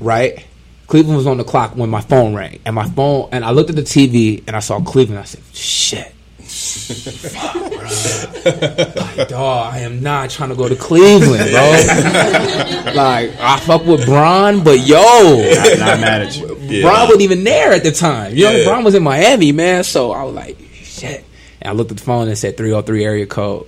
[0.00, 0.46] right?
[0.92, 3.70] Cleveland was on the clock when my phone rang, and my phone, and I looked
[3.70, 5.20] at the TV and I saw Cleveland.
[5.20, 8.92] I said, "Shit, fuck, bro.
[9.16, 12.92] like, dog, I am not trying to go to Cleveland, bro.
[12.94, 16.58] like, I fuck with Braun, but yo, Not, not mad at you.
[16.60, 16.82] Yeah.
[16.82, 18.36] Braun wasn't even there at the time.
[18.36, 18.64] You know, Yeah.
[18.66, 19.84] Braun was in Miami, man.
[19.84, 21.24] So I was like, shit.
[21.62, 23.66] And I looked at the phone and it said 303 area code.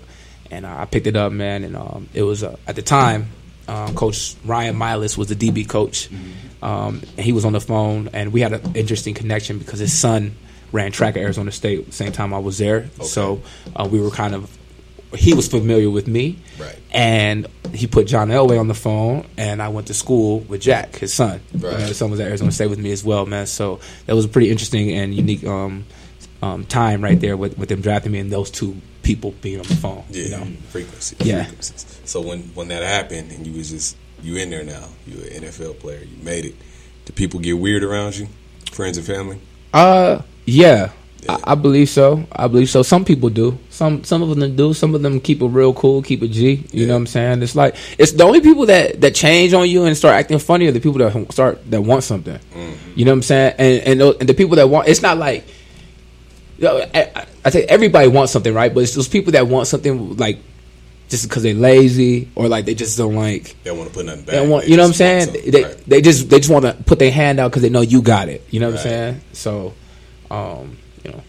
[0.51, 1.65] And uh, I picked it up, man.
[1.65, 3.29] And um, it was, uh, at the time,
[3.67, 6.11] um, Coach Ron Milus was the DB coach.
[6.65, 8.09] Um, and he was on the phone.
[8.13, 10.35] And we had an interesting connection because his son
[10.73, 12.89] ran track at Arizona State the same time I was there.
[13.03, 13.43] So
[13.77, 14.51] uh, we were kind of,
[15.15, 16.39] he was familiar with me.
[16.59, 16.77] Right.
[16.91, 20.97] And he put John Elway on the phone, and I went to school with Jack,
[20.97, 21.41] his son.
[21.57, 21.79] Right.
[21.81, 23.47] His son was at Arizona State with me as well, man.
[23.47, 25.85] So that was a pretty interesting and unique um,
[26.43, 29.67] um, time right there with, with them drafting me and those two people being on
[29.67, 30.03] the phone.
[30.11, 30.47] Yeah, You know?
[30.71, 31.17] frequency.
[31.21, 31.45] Yeah.
[31.45, 32.01] frequencies.
[32.05, 35.43] So when when that happened and you was just you in there now, You're an
[35.45, 36.55] NFL player, you made it.
[37.05, 38.29] Do people get weird around you,
[38.73, 39.39] friends and family?
[39.73, 40.91] Uh, yeah,
[41.29, 42.25] I, I believe so.
[42.33, 42.83] I believe so.
[42.83, 43.59] Some people do.
[43.71, 44.73] Some some of them do.
[44.75, 46.53] Some of them keep it real cool, keep it G.
[46.53, 46.87] You Yeah.
[46.87, 47.43] know what I'm saying?
[47.43, 50.67] It's like it's the only people that that change on you and start acting funny
[50.67, 52.39] are the people that start that want something.
[52.95, 53.55] You know what I'm saying?
[53.59, 55.45] And and, those- and the people that want it's not like.
[56.59, 58.73] You know, I, I- I think everybody wants something, right?
[58.73, 60.39] But it's those people that want something like
[61.21, 64.07] just because they're lazy or like they just don't like They don't want to put
[64.07, 64.35] nothing back.
[64.35, 65.51] they want, They you know what I'm saying?
[65.51, 65.77] They right.
[65.87, 68.29] they just they just want to put their hand out because they know you got
[68.29, 68.47] it.
[68.51, 68.87] You know what Right.
[68.87, 69.21] I'm saying?
[69.33, 69.75] So,
[70.31, 71.23] um, you know,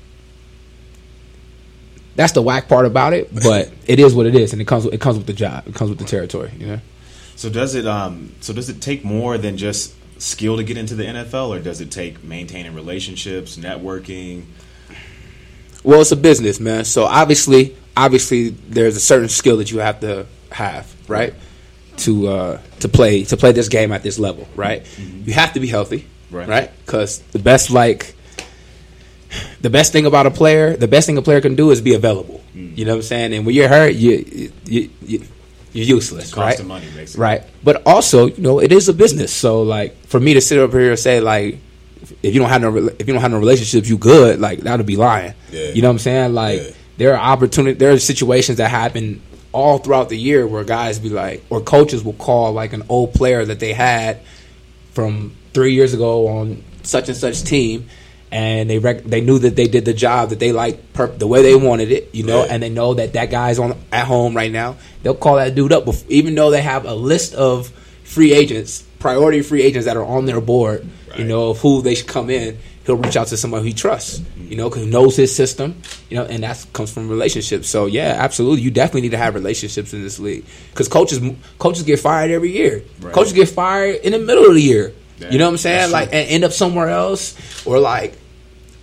[2.15, 3.29] that's the whack part about it.
[3.43, 5.67] But it is what it is, and it comes with, it comes with the job.
[5.67, 6.51] It comes with the territory.
[6.57, 6.79] You know.
[7.35, 10.95] So does it um so does it take more than just skill to get into
[10.95, 14.43] the NFL or does it take maintaining relationships, networking?
[15.83, 16.85] Well, it's a business, man.
[16.85, 21.33] So obviously, obviously, there's a certain skill that you have to have, right,
[21.97, 24.85] to uh, to play to play this game at this level, right.
[25.25, 26.47] You have to be healthy, Right.
[26.47, 28.15] right, because the best like
[29.61, 31.93] the best thing about a player, the best thing a player can do is be
[31.93, 32.41] available.
[32.53, 33.33] You know what I'm saying?
[33.33, 35.21] And when you're hurt, you you, you
[35.73, 36.57] you're useless, right?
[36.57, 36.85] of money.
[37.17, 37.43] Right.
[37.63, 39.33] But also, you know, it is a business.
[39.33, 41.57] So like for me to sit up here and say like
[42.23, 44.77] if you don't have no if you don't have no relationships, you good, like that
[44.77, 45.33] would be lying.
[45.51, 45.69] Yeah.
[45.71, 46.33] You know what I'm saying?
[46.33, 46.69] Like Yeah.
[46.97, 51.09] There are opportunity there are situations that happen all throughout the year where guys be
[51.09, 54.19] like or coaches will call like an old player that they had
[54.91, 57.87] from 3 years ago on such and such team
[58.31, 61.27] and they rec- they knew that they did the job that they liked perp- the
[61.27, 62.51] way they wanted it, you know, Yeah.
[62.53, 64.75] and they know that that guy's on at home right now.
[65.03, 67.71] They'll call that dude up, even though they have a list of
[68.03, 70.85] free agents, priority free agents that are on their board.
[71.17, 72.57] You know of who they should come in.
[72.85, 76.17] He'll reach out to somebody he trusts, you know, because he knows his system, you
[76.17, 77.67] know, and that comes from relationships.
[77.67, 81.19] So yeah, absolutely, you definitely need to have relationships in this league because coaches
[81.57, 82.83] coaches get fired every year.
[83.01, 83.13] Right.
[83.13, 84.93] Coaches get fired in the middle of the year.
[85.17, 85.91] You know what I'm saying?
[85.91, 88.17] Like and end up somewhere else, or like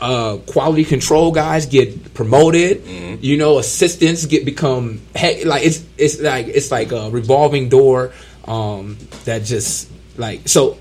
[0.01, 2.85] uh, quality control guys get promoted.
[3.23, 8.12] You know, assistants get become like it's it's like it's like a revolving door
[8.47, 10.79] um, that just like so.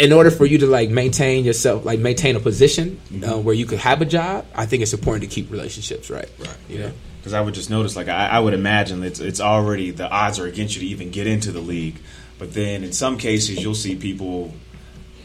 [0.00, 3.66] In order for you to like maintain yourself, like maintain a position uh, where you
[3.66, 6.28] could have a job, I think it's important to keep relationships right.
[6.38, 6.56] Right.
[6.68, 6.92] You know.
[7.18, 10.38] Because I would just notice, like I, I would imagine it's it's already the odds
[10.38, 11.96] are against you to even get into the league.
[12.38, 14.54] But then in some cases, you'll see people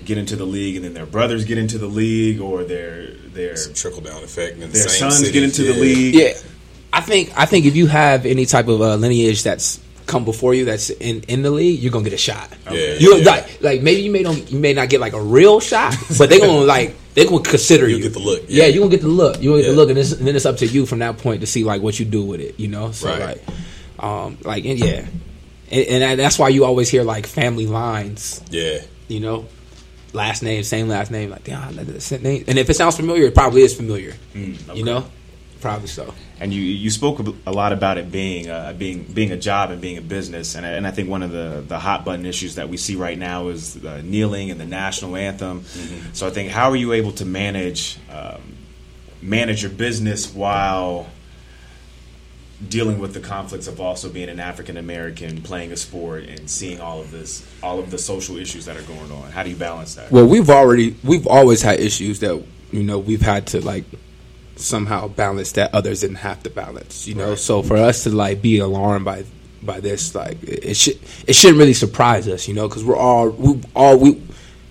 [0.04, 3.56] get into the league, and then their brothers get into the league, or their their
[3.56, 4.56] Some trickle down effect.
[4.56, 5.32] In the their same sons city.
[5.32, 6.16] get into the league.
[6.16, 6.34] Yeah,
[6.92, 10.54] I think I think if you have any type of uh, lineage that's come before
[10.54, 12.50] you that's in, in the league, you're gonna get a shot.
[12.72, 13.26] Yeah, you yeah.
[13.26, 16.30] like like maybe you may don't you may not get like a real shot, but
[16.30, 18.04] they're gonna like they're gonna consider You'll you.
[18.04, 18.70] get the look, Yeah, yeah.
[18.70, 19.42] you gonna get the look.
[19.42, 19.72] You gonna get Yeah.
[19.72, 21.64] the look, and, it's, and then it's up to you from that point to see
[21.64, 22.60] like what you do with it.
[22.60, 23.20] You know, so Right.
[23.20, 25.06] like, um, like and yeah,
[25.72, 28.80] and, and that's why you always hear like family lines Yeah.
[29.08, 29.48] you know,
[30.14, 32.44] last name, same last name, like damn, that's the same name.
[32.48, 34.14] And if it sounds familiar, it probably is familiar.
[34.36, 34.56] okay.
[34.74, 35.06] You know,
[35.62, 36.14] probably so.
[36.40, 39.80] And you you spoke a lot about it being uh, being being a job and
[39.80, 42.56] being a business, and I, and I think one of the the hot button issues
[42.56, 45.64] that we see right now is uh, kneeling and the national anthem.
[46.12, 48.42] So I think how are you able to manage um,
[49.22, 51.08] manage your business while
[52.70, 56.80] dealing with the conflicts of also being an African American playing a sport and seeing
[56.80, 59.32] all of this all of the social issues that are going on?
[59.32, 60.12] How do you balance that?
[60.12, 63.86] Well, we've already we've always had issues that you know we've had to like
[64.56, 67.08] somehow balance that others didn't have to balance.
[67.08, 67.38] You know, Right.
[67.40, 69.26] so for us to like be alarmed by
[69.64, 72.48] by this, like it, it should it shouldn't really surprise us.
[72.48, 74.22] You know, because we're all we all we.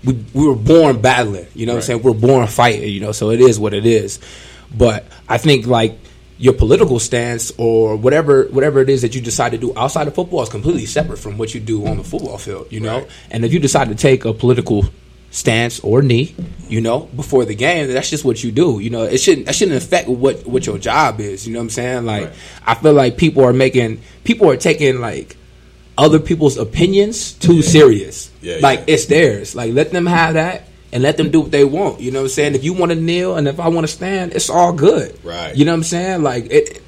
[0.07, 2.03] We, we were born battling, you know what I'm saying?
[2.03, 4.21] We're born fighting, you know, so it is what it is.
[4.77, 5.99] But I think like
[6.37, 10.15] your political stance or whatever whatever it is that you decide to do outside of
[10.15, 12.99] football is completely separate from what you do on the football field, you know?
[12.99, 13.11] Right.
[13.31, 14.85] And if you decide to take a political
[15.35, 16.33] stance or knee,
[16.69, 18.79] you know, before the game, that's just what you do.
[18.79, 21.45] You know, it shouldn't that shouldn't affect what what your job is.
[21.47, 22.07] You know what I'm saying?
[22.07, 22.35] Like Right.
[22.65, 25.37] I feel like people are making people are taking like
[25.99, 28.31] other people's opinions too serious.
[28.43, 28.95] Yeah, like yeah.
[28.95, 29.57] it's theirs.
[29.57, 32.01] Like let them have that and let them do what they want.
[32.01, 32.55] You know what I'm saying?
[32.55, 35.19] If you want to kneel and if I want to stand, it's all good.
[35.25, 35.55] Right.
[35.57, 36.23] You know what I'm saying?
[36.23, 36.81] Like it.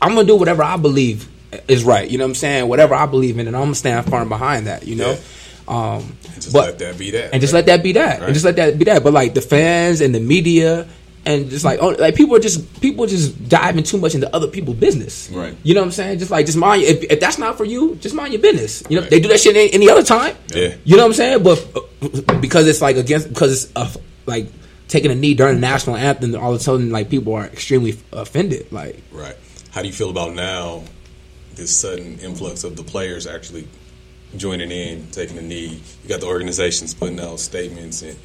[0.00, 1.28] I'm gonna do whatever I believe
[1.68, 2.10] is right.
[2.10, 2.68] You know what I'm saying?
[2.68, 4.86] Whatever I believe in, and I'm gonna stand firm behind that.
[4.86, 5.18] You know.
[5.66, 7.32] Um, Just but let that be that.
[7.32, 7.58] and just right?
[7.60, 8.26] let that be that, Right.
[8.26, 9.02] and just let that be that.
[9.02, 10.86] But like the fans and the media,
[11.24, 14.46] and just like oh, like people are just people just diving too much into other
[14.48, 15.30] people's business.
[15.32, 15.56] Right.
[15.62, 16.18] You know what I'm saying?
[16.18, 18.82] Just like just mind if, if that's not for you, just mind your business.
[18.90, 19.10] You know Right.
[19.10, 20.36] they do that shit any, any other time.
[20.54, 20.74] Yeah.
[20.84, 21.42] You know what I'm saying?
[21.42, 23.90] But uh, because it's like against because it's uh,
[24.26, 24.48] like
[24.88, 27.96] taking a knee during the national anthem, all of a sudden like people are extremely
[28.12, 28.70] offended.
[28.70, 29.36] Like Right.
[29.70, 30.82] How do you feel about now
[31.54, 33.66] this sudden influx of the players actually
[34.36, 35.80] joining in, taking a knee?
[36.02, 38.16] You got the organizations putting out statements and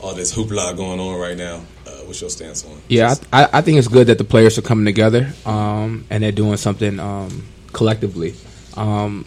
[0.00, 1.62] all this hoopla going on right now.
[1.86, 2.80] Uh, what's your stance on?
[2.88, 6.32] Yeah, I, I think it's good that the players are coming together um, and they're
[6.32, 8.34] doing something um, collectively.
[8.76, 9.24] Um,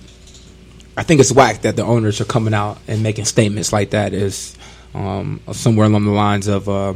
[0.95, 4.13] I think it's whack that the owners are coming out and making statements like that.
[4.13, 4.57] Is
[4.93, 6.93] um, somewhere along the lines of, uh,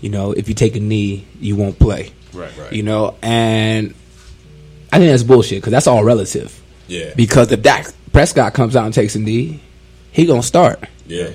[0.00, 2.12] you know, if you take a knee, you won't play.
[2.32, 2.72] Right, right.
[2.72, 3.94] You know, and
[4.92, 6.60] I think that's bullshit because that's all relative.
[6.88, 7.14] Yeah.
[7.14, 9.60] Because if Dak Prescott comes out and takes a knee,
[10.12, 10.78] he gonna start.
[11.06, 11.30] Yeah.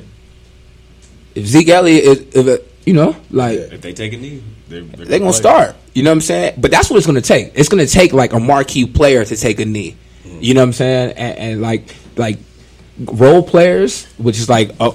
[1.36, 4.82] If Zeke Elliott, is, if it, you know, like If they take a knee, they're,
[4.82, 5.40] they're they're gonna play.
[5.40, 5.76] start.
[5.94, 6.56] You know what I'm saying?
[6.58, 7.52] But that's what it's gonna take.
[7.54, 9.98] It's gonna take like a marquee player to take a knee.
[10.24, 10.38] Mm-hmm.
[10.42, 11.18] You know what I'm saying?
[11.18, 12.40] And, and like like
[12.98, 14.94] role players, which is like a,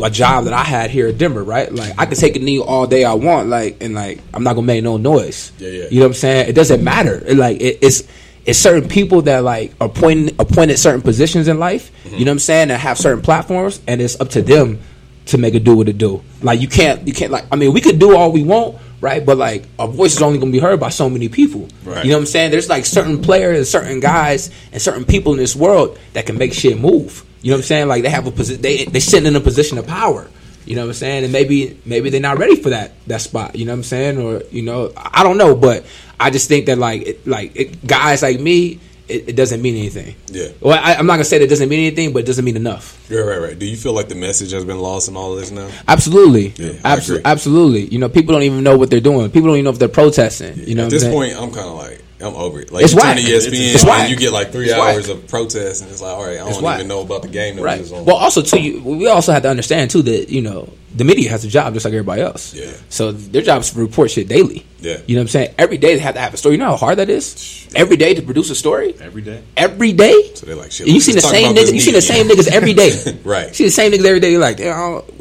[0.00, 1.70] a job that I had here at Denver, right?
[1.72, 4.54] Like I could take a knee all day I want, like and like I'm not
[4.54, 5.50] gonna make no noise.
[5.58, 5.84] Yeah, yeah.
[5.90, 6.48] You know what I'm saying?
[6.48, 7.20] It doesn't matter.
[7.26, 8.04] It, like it, it's
[8.46, 11.90] it's certain people that like are appointed appointed certain positions in life.
[12.04, 12.18] You mm-hmm.
[12.20, 12.68] know what I'm saying?
[12.68, 14.80] That have certain platforms, and it's up to them
[15.26, 16.22] to make it do what it do.
[16.42, 19.24] Like you can't you can't like I mean we could do all we want, right?
[19.26, 21.68] But like our voice is only gonna be heard by so many people.
[21.84, 22.04] Right.
[22.04, 22.52] You know what I'm saying?
[22.52, 26.38] There's like certain players and certain guys and certain people in this world that can
[26.38, 27.24] make shit move.
[27.42, 27.88] You know what I'm saying?
[27.88, 30.28] Like they have a position they they sitting in a position of power.
[30.66, 31.24] You know what I'm saying?
[31.24, 33.56] And maybe maybe they're not ready for that that spot.
[33.56, 34.18] You know what I'm saying?
[34.18, 35.86] Or you know I don't know, but
[36.20, 38.80] I just think that like it, like it, guys like me.
[39.08, 40.16] It, it doesn't mean anything.
[40.32, 40.48] Yeah.
[40.60, 42.56] Well, I, I'm not gonna say that it doesn't mean anything, but it doesn't mean
[42.56, 43.06] enough.
[43.08, 43.56] Yeah, right, right.
[43.56, 45.70] Do you feel like the message has been lost in all of this now?
[45.86, 46.48] Absolutely.
[46.56, 47.22] Yeah, I Abso- agree.
[47.24, 47.84] absolutely.
[47.86, 49.30] You know, people don't even know what they're doing.
[49.30, 50.58] People don't even know if they're protesting.
[50.58, 52.72] You know, At this I'm point, I'm kind of like, I'm over it.
[52.72, 53.24] Like, It's you turn whack.
[53.24, 54.00] to ESPN It's whack.
[54.02, 55.16] and you get like three It's hours whack.
[55.18, 56.76] of protest, and it's like, all right, I It's don't whack.
[56.78, 57.56] even know about the game.
[57.56, 57.78] that right.
[57.80, 58.04] was on.
[58.06, 61.28] Well, also too, you, we also have to understand too that you know the media
[61.28, 62.54] has a job just like everybody else.
[62.54, 62.70] Yeah.
[62.88, 64.64] So their job is to report shit daily.
[64.80, 64.98] Yeah.
[65.06, 65.54] You know what I'm saying?
[65.58, 66.54] Every day they have to have a story.
[66.54, 67.68] You know how hard that is?
[67.74, 68.94] Every day to produce a story.
[69.00, 69.42] every day.
[69.58, 70.32] Every day.
[70.34, 70.86] so they're like, shit.
[70.86, 71.74] And you see the same about niggas.
[71.74, 72.38] You see the same again.
[72.38, 73.18] niggas every day.
[73.24, 73.48] Right.
[73.48, 74.30] You see the same niggas every day.
[74.30, 74.74] You're like, damn.
[74.74, 75.14] I don't-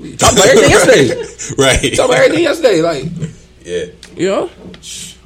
[0.00, 1.54] we talked about everything yesterday.
[1.62, 1.94] right.
[1.94, 2.82] Talked about everything yesterday.
[2.82, 3.04] Like,
[3.64, 3.84] yeah.
[4.16, 4.50] you know.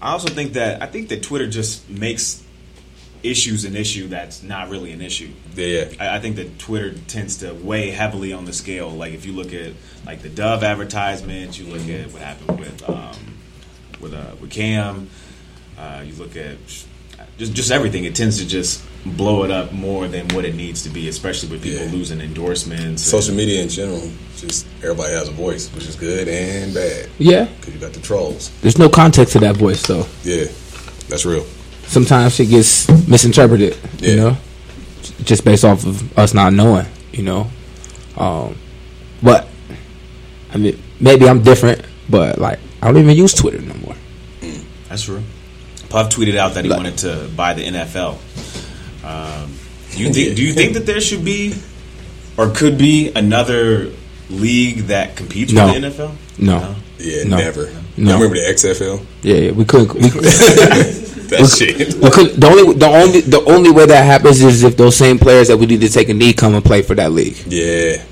[0.03, 2.43] I also think that I think that Twitter just makes
[3.23, 5.31] issues an issue that's not really an issue.
[5.55, 5.93] Yeah.
[6.01, 8.91] I, I think that Twitter tends to weigh heavily on the scale.
[8.91, 12.91] Like if you look at like the Dove advertisements, you look at what happened with
[12.91, 13.39] um,
[14.01, 15.09] with uh, with Cam.
[15.79, 16.59] Uh, you look at
[17.39, 18.05] just just everything.
[18.05, 21.49] It tends to just blow it up more than what it needs to be, especially
[21.49, 21.93] with people Yeah.
[21.93, 23.03] losing endorsements.
[23.03, 27.09] Social and- media in general, just everybody has a voice, which is good and bad.
[27.19, 27.45] Yeah.
[27.61, 28.51] Because you got the trolls.
[28.63, 30.07] There's no context to that voice though.
[30.25, 30.45] Yeah.
[31.09, 31.45] That's real.
[31.87, 33.77] sometimes it gets misinterpreted.
[34.01, 34.09] Yeah.
[34.11, 34.37] You know,
[35.25, 36.87] just based off of us not knowing.
[37.13, 37.51] You know,
[38.17, 38.57] um,
[39.23, 39.47] but
[40.55, 43.95] I mean, maybe I'm different, but like I don't even use Twitter no more.
[44.89, 45.23] That's true.
[45.91, 48.17] Puff tweeted out that he Like- wanted to buy the NFL.
[49.05, 49.53] Um,
[49.93, 50.37] do you think?
[50.37, 51.55] Do you think that there should be,
[52.37, 53.91] or could be, another
[54.31, 55.67] league that competes No.
[55.73, 56.13] with the NFL?
[56.39, 57.37] No, Yeah, No.
[57.37, 57.67] never.
[57.97, 58.13] No.
[58.17, 59.01] You remember the XFL?
[59.23, 59.93] yeah, yeah, we couldn't.
[59.95, 60.09] We,
[61.33, 61.95] That shit.
[61.95, 65.19] we could, the only the only the only way that happens is if those same
[65.19, 67.37] players that we need to take a knee come and play for that league.
[67.47, 68.03] Yeah.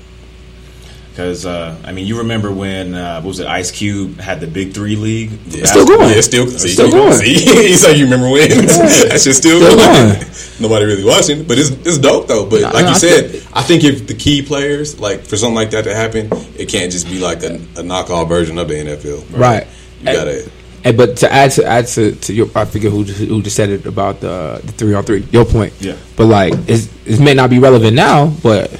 [1.21, 3.45] Because uh, I mean, you remember when uh, what was it?
[3.45, 5.29] Ice Cube had the Big Three league.
[5.45, 5.65] Yeah.
[5.65, 6.09] Still going.
[6.15, 7.13] Yeah, still, see, Still you- going.
[7.13, 7.33] See,
[7.67, 8.49] he's like, you remember when?
[8.49, 10.13] that shit's still, Still going.
[10.17, 10.25] going.
[10.59, 12.49] Nobody really watching, but it's it's dope though.
[12.49, 15.21] But Nah, like nah, you I said, think- I think if the key players, like
[15.21, 18.57] for something like that to happen, it can't just be like a, a knockoff version
[18.57, 19.37] of the NFL.
[19.37, 19.67] Right.
[19.99, 20.51] You gotta.
[20.83, 23.55] And but to add to add to, to your, I forget who just, who just
[23.55, 25.21] said it about the the three on three.
[25.31, 25.73] Your point.
[25.79, 25.95] Yeah.
[26.15, 28.71] But like, it's, it may not be relevant now, but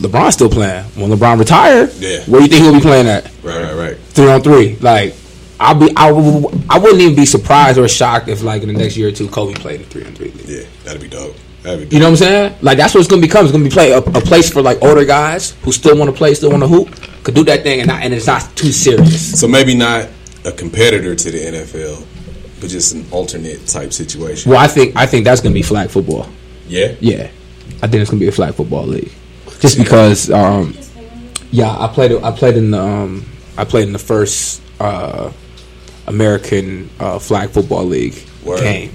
[0.00, 0.84] LeBron's still playing.
[0.96, 2.20] When LeBron retired, Yeah.
[2.24, 3.24] where do you think he'll be playing at?
[3.42, 3.96] Right, right, right.
[3.98, 4.76] Three on three.
[4.76, 5.14] Like,
[5.58, 8.74] I'll be, I, w- I wouldn't even be surprised or shocked if like in the
[8.74, 10.48] next year or two, Kobe played in three on three league.
[10.48, 11.36] Yeah, that'd be dope.
[11.62, 11.92] That'd be dope.
[11.92, 12.54] You know what I'm saying?
[12.62, 13.44] Like that's what it's gonna become.
[13.44, 16.16] It's gonna be play a, a place for like older guys who still want to
[16.16, 16.88] play, still want to hoop,
[17.24, 19.38] could do that thing, and not, and it's not too serious.
[19.38, 20.08] So maybe not
[20.46, 22.06] a competitor to the NFL,
[22.62, 24.50] but just an alternate type situation.
[24.50, 26.26] Well, I think I think that's gonna be flag football.
[26.68, 26.94] Yeah.
[27.00, 27.24] Yeah,
[27.82, 29.12] I think it's gonna be a flag football league,
[29.60, 30.30] just because.
[30.30, 30.76] Um,
[31.52, 32.12] yeah, I played.
[32.22, 32.80] I played in the.
[32.80, 35.30] Um, I played in the first uh,
[36.06, 38.60] American uh, flag football league Word.
[38.60, 38.92] game.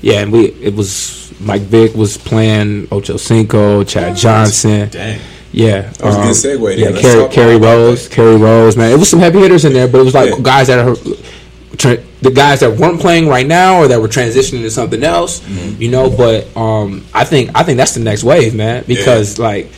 [0.00, 4.88] Yeah, and we it was Mike Vick was playing Ocho Cinco, Chad Johnson.
[4.90, 5.20] Dang.
[5.50, 6.78] Yeah, That was a good segue then.
[6.80, 8.90] Yeah, Let's Kerry, talk Kerry Rhodes, Kerry Rhodes, man.
[8.90, 10.40] It was some heavy hitters in there, but it was like Yeah.
[10.42, 10.96] guys that are
[11.78, 15.38] tra- the guys that weren't playing right now or that were transitioning to something else,
[15.40, 15.80] Mm-hmm.
[15.80, 16.10] you know.
[16.10, 18.82] But um, I think I think that's the next wave, man.
[18.88, 19.70] Because like,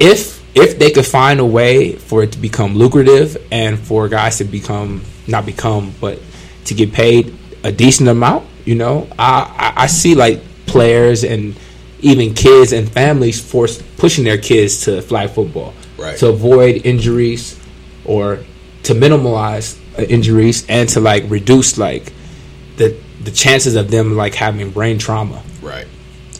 [0.00, 4.38] if if they could find a way for it to become lucrative and for guys
[4.38, 6.20] to become not become, but
[6.66, 11.56] to get paid a decent amount, you know, I I, I see like players and
[12.00, 16.18] even kids and families force pushing their kids to flag football Right.
[16.18, 17.58] to avoid injuries
[18.04, 18.40] or
[18.82, 22.12] to minimize uh, injuries and to like reduce like
[22.76, 25.86] the the chances of them like having brain trauma Right.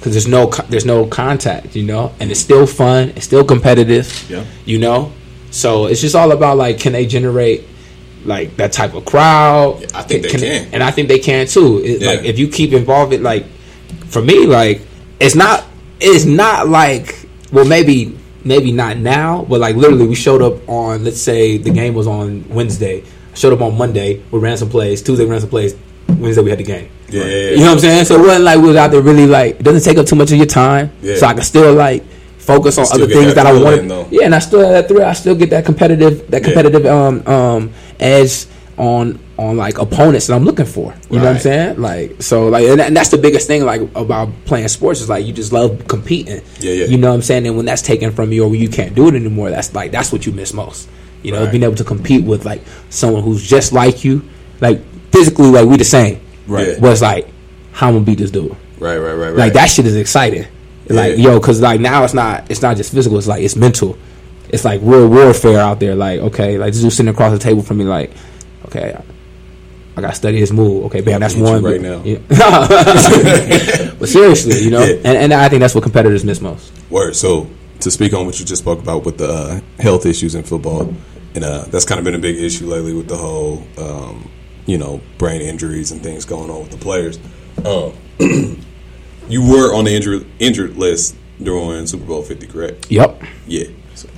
[0.04, 4.26] Because there's no there's no contact, you know, and it's still fun, it's still competitive,
[4.30, 4.44] Yeah.
[4.66, 5.10] you know.
[5.50, 7.64] So it's just all about like can they generate
[8.26, 9.80] like that type of crowd?
[9.80, 10.68] Yeah, I think they can.
[10.74, 11.78] and I think they can too.
[11.82, 12.08] It, Yeah.
[12.10, 13.46] Like if you keep involved, like
[14.08, 14.82] for me, like
[15.20, 15.64] it's not
[16.00, 21.02] it's not like well maybe maybe not now, but like literally we showed up on
[21.02, 25.00] let's say the game was on Wednesday, showed up on Monday, we ran some plays,
[25.00, 25.74] Tuesday we ran some plays,
[26.18, 26.88] Wednesday we had the game.
[27.08, 27.50] Yeah, yeah, yeah.
[27.50, 28.04] You know what I'm saying?
[28.06, 30.16] So it wasn't like we was out there really like it doesn't take up too
[30.16, 30.90] much of your time.
[31.02, 31.16] Yeah.
[31.16, 32.02] So I can still like
[32.38, 33.52] focus on other things that that, I
[33.86, 34.12] want.
[34.12, 35.04] Yeah, and I still have that thrill.
[35.06, 36.46] I still get that competitive that Yeah.
[36.52, 38.46] competitive um um edge
[38.76, 40.94] on on like opponents that I'm looking for.
[41.10, 41.80] You know what I'm saying?
[41.80, 45.24] Like so like and, and that's the biggest thing like about playing sports is like
[45.26, 46.40] you just love competing.
[46.60, 46.84] Yeah, yeah.
[46.86, 47.46] You know what I'm saying?
[47.46, 50.10] And when that's taken from you or you can't do it anymore, that's like that's
[50.12, 50.88] what you miss most.
[51.22, 51.50] You know, Right.
[51.52, 54.22] being able to compete with like someone who's just like you,
[54.60, 54.80] like
[55.14, 56.20] physically like we the same.
[56.46, 56.68] Right.
[56.68, 56.78] Yeah.
[56.80, 57.28] Was like
[57.72, 58.50] how I'm gonna beat this dude.
[58.78, 58.98] Right.
[58.98, 59.12] Right.
[59.14, 59.28] Right.
[59.28, 59.36] Right.
[59.36, 60.46] Like that shit is exciting.
[60.88, 61.30] Like Yeah.
[61.30, 63.16] yo, because like now it's not it's not just physical.
[63.18, 63.96] It's like it's mental.
[64.50, 65.94] It's like real warfare out there.
[65.94, 67.84] Like okay, like this dude sitting across the table from me.
[67.84, 68.10] Like
[68.66, 69.02] okay, I,
[69.96, 70.84] I gotta study his move.
[70.86, 72.02] Okay, bam, that's one right now.
[72.04, 72.18] Yeah.
[73.98, 74.96] but seriously, you know, Yeah.
[75.04, 76.72] and, and I think that's what competitors miss most.
[76.90, 77.14] Word.
[77.16, 77.48] So
[77.80, 80.94] to speak on what you just spoke about with the uh, health issues in football,
[81.34, 84.30] and uh, that's kind of been a big issue lately with the whole, um,
[84.66, 87.18] you know, brain injuries and things going on with the players.
[87.64, 87.94] Um,
[89.28, 92.90] you were on the injured injured list during Super Bowl Fifty, correct?
[92.90, 93.22] Yep.
[93.46, 93.66] Yeah.
[93.94, 94.08] So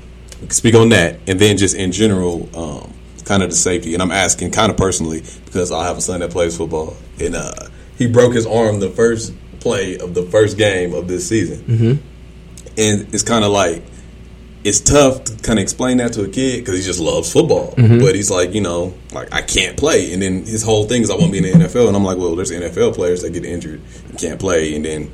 [0.40, 2.92] we can speak on that, and then just in general, um,
[3.24, 3.94] kind of the safety.
[3.94, 7.34] And I'm asking kind of personally because I have a son that plays football, and
[7.34, 11.58] uh, he broke his arm the first play of the first game of this season,
[11.64, 12.06] mm-hmm.
[12.78, 13.82] and it's kind of like
[14.66, 17.72] it's tough to kind of explain that to a kid because he just loves football,
[17.76, 21.10] but he's like, you know, like I can't play, and then his whole thing is
[21.10, 23.30] I want to be in the NFL, and I'm like, well, there's NFL players that
[23.30, 25.12] get injured and can't play, and then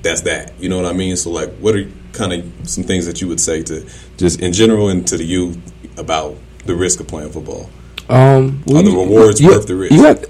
[0.00, 0.58] that's that.
[0.58, 1.14] You know what I mean?
[1.16, 4.54] So like, what are kind of some things that you would say to just in
[4.54, 5.58] general and to the youth
[5.98, 7.68] about the risk of playing football?
[8.08, 9.92] Um, Are the rewards you, worth the risk?
[9.92, 10.24] You have,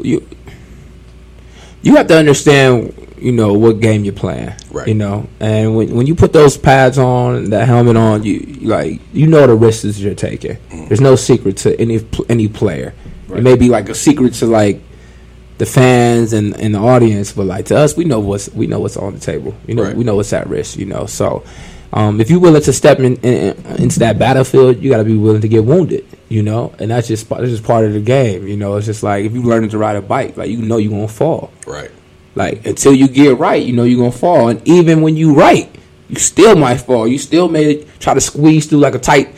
[0.00, 0.28] you,
[1.80, 4.52] you have to understand, you know, what game you're playing.
[4.70, 4.88] Right.
[4.88, 9.00] You know, and when when you put those pads on, that helmet on, you like
[9.12, 10.56] you know the risks you're taking.
[10.56, 10.86] Mm-hmm.
[10.86, 12.94] There's no secret to any any player.
[13.28, 14.80] It may be like a secret to like
[15.58, 18.78] the fans and, and the audience, but like to us, we know what's we know
[18.80, 19.54] what's on the table.
[19.66, 19.96] You know, Right.
[19.96, 20.76] we know what's at risk.
[20.78, 21.42] You know, so
[21.92, 25.16] um, if you're willing to step in, in into that battlefield, you got to be
[25.16, 26.04] willing to get wounded.
[26.28, 28.46] You know, and that's just that's just part of the game.
[28.46, 30.76] You know, it's just like if you learning to ride a bike, like you know
[30.76, 31.50] you're gonna fall.
[31.66, 31.90] Right.
[32.36, 34.48] Like until you get right, you know you're gonna fall.
[34.48, 35.74] And even when you right,
[36.08, 37.08] you still might fall.
[37.08, 39.34] You still may try to squeeze through like a tight,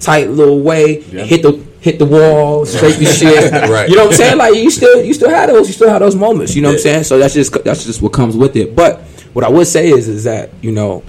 [0.00, 3.52] tight little way, and hit the hit the wall, scrape your shit.
[3.72, 3.88] Right.
[3.88, 4.38] You know what I'm saying?
[4.38, 6.54] Like you still you still have those you still have those moments.
[6.54, 7.04] You know what I'm saying?
[7.04, 8.76] So that's just that's just what comes with it.
[8.76, 9.00] But
[9.32, 11.02] what I would say is is that you know.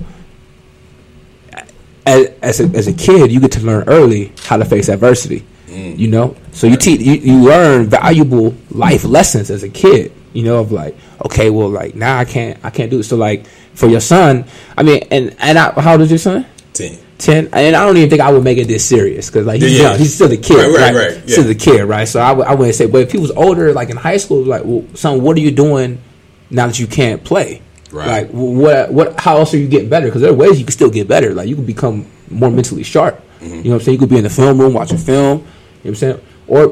[2.05, 5.45] As, as, a, as a kid, you get to learn early how to face adversity.
[5.67, 5.97] Mm.
[5.97, 10.11] You know, so you teach you, you learn valuable life lessons as a kid.
[10.33, 13.03] You know, of like, okay, well, like now I can't I can't do it.
[13.03, 14.45] So like for your son,
[14.77, 16.45] I mean, and and I, how old is your son?
[16.73, 16.97] Ten.
[17.19, 19.73] Ten, and I don't even think I would make it this serious because like he's
[19.73, 19.89] Yeah, yeah.
[19.91, 21.15] young, he's still a kid, Right, right, right?
[21.17, 21.51] right, Still yeah.
[21.51, 22.05] a kid, right?
[22.07, 24.43] So I, w- I wouldn't say, but if he was older, like in high school,
[24.43, 26.01] like, well, son, what are you doing
[26.49, 27.61] now that you can't play?
[27.91, 28.07] Right.
[28.23, 30.07] Like, what, what, how else are you getting better?
[30.07, 31.33] Because there are ways you can still get better.
[31.33, 33.21] Like, you can become more mentally sharp.
[33.39, 33.45] Mm-hmm.
[33.45, 33.93] You know what I'm saying?
[33.93, 35.15] You could be in the film room watching film.
[35.15, 35.45] You know
[35.83, 36.21] what I'm saying?
[36.47, 36.69] Or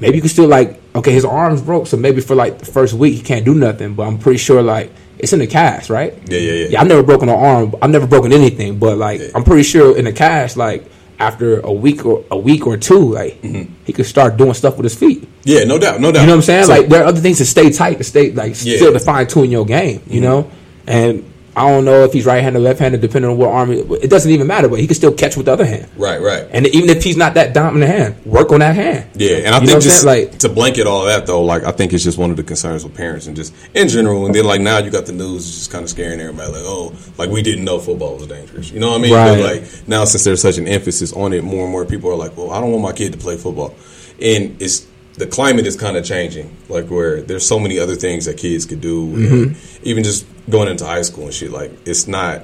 [0.00, 2.94] maybe you can still like, okay, his arm's broke, so maybe for like the first
[2.94, 3.94] week he can't do nothing.
[3.94, 6.14] But I'm pretty sure like it's in the cast, right?
[6.26, 6.66] Yeah, yeah, yeah.
[6.70, 7.74] Yeah, I've never broken an arm.
[7.82, 9.28] I've never broken anything, but like Yeah.
[9.34, 10.84] I'm pretty sure in the cash, like
[11.18, 13.72] after a week or a week or two, like Mm-hmm.
[13.84, 15.28] he could start doing stuff with his feet.
[15.44, 16.22] Yeah, no doubt, no doubt.
[16.22, 16.64] You know what I'm saying?
[16.64, 18.76] So- like there are other things to stay tight, to stay like Yeah.
[18.76, 20.00] still to fine tune your game.
[20.08, 20.50] You know,
[20.86, 23.72] and I don't know if he's right handed, left handed, depending on what arm.
[23.72, 25.88] It, it doesn't even matter, but he can still catch with the other hand.
[25.96, 26.46] right, right.
[26.50, 29.10] And even if he's not that dominant hand, work on that hand.
[29.14, 31.92] Yeah, and I You think just like to blanket all that though, like I think
[31.92, 34.26] it's just one of the concerns with parents and just in general.
[34.26, 36.52] And then like now you got the news it's just kind of scaring everybody.
[36.52, 38.70] Like oh, like we didn't know football was dangerous.
[38.70, 39.12] You know what I mean?
[39.12, 39.36] Right.
[39.36, 42.16] But like now since there's such an emphasis on it, more and more people are
[42.16, 43.74] like, well, I don't want my kid to play football,
[44.20, 44.86] and it's
[45.20, 46.56] the climate is kind of changing.
[46.68, 50.68] Like where there's so many other things that kids could do, and even just going
[50.68, 51.52] into high school and shit.
[51.52, 52.42] Like it's not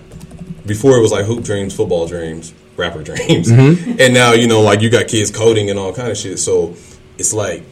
[0.67, 4.83] before it was like hoop dreams, football dreams, rapper dreams, and now you know like
[4.83, 6.39] you got kids coding and all kind of shit.
[6.39, 6.75] So
[7.19, 7.65] it's like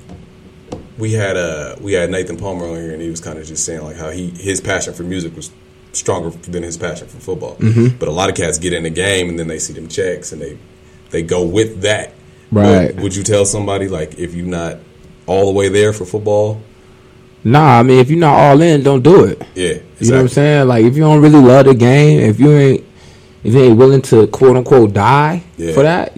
[0.99, 3.65] we had uh we had Nathan Palmer on here and he was kind of just
[3.65, 5.51] saying like how he his passion for music was
[5.93, 7.57] stronger than his passion for football.
[7.57, 7.99] Mm-hmm.
[7.99, 10.33] But a lot of cats get in the game and then they see them checks
[10.33, 10.59] and they
[11.11, 12.15] they go with that.
[12.51, 12.95] Right.
[12.95, 14.79] But would you tell somebody like if you're not
[15.27, 16.61] all the way there for football?
[17.43, 19.43] Nah, I mean, if you're not all in, don't do it.
[19.55, 20.69] Yeah, You know what I'm saying?
[20.69, 22.85] Like, if you don't really love the game, if you ain't,
[23.43, 25.73] if you ain't willing to quote unquote die Yeah.
[25.75, 26.17] for that,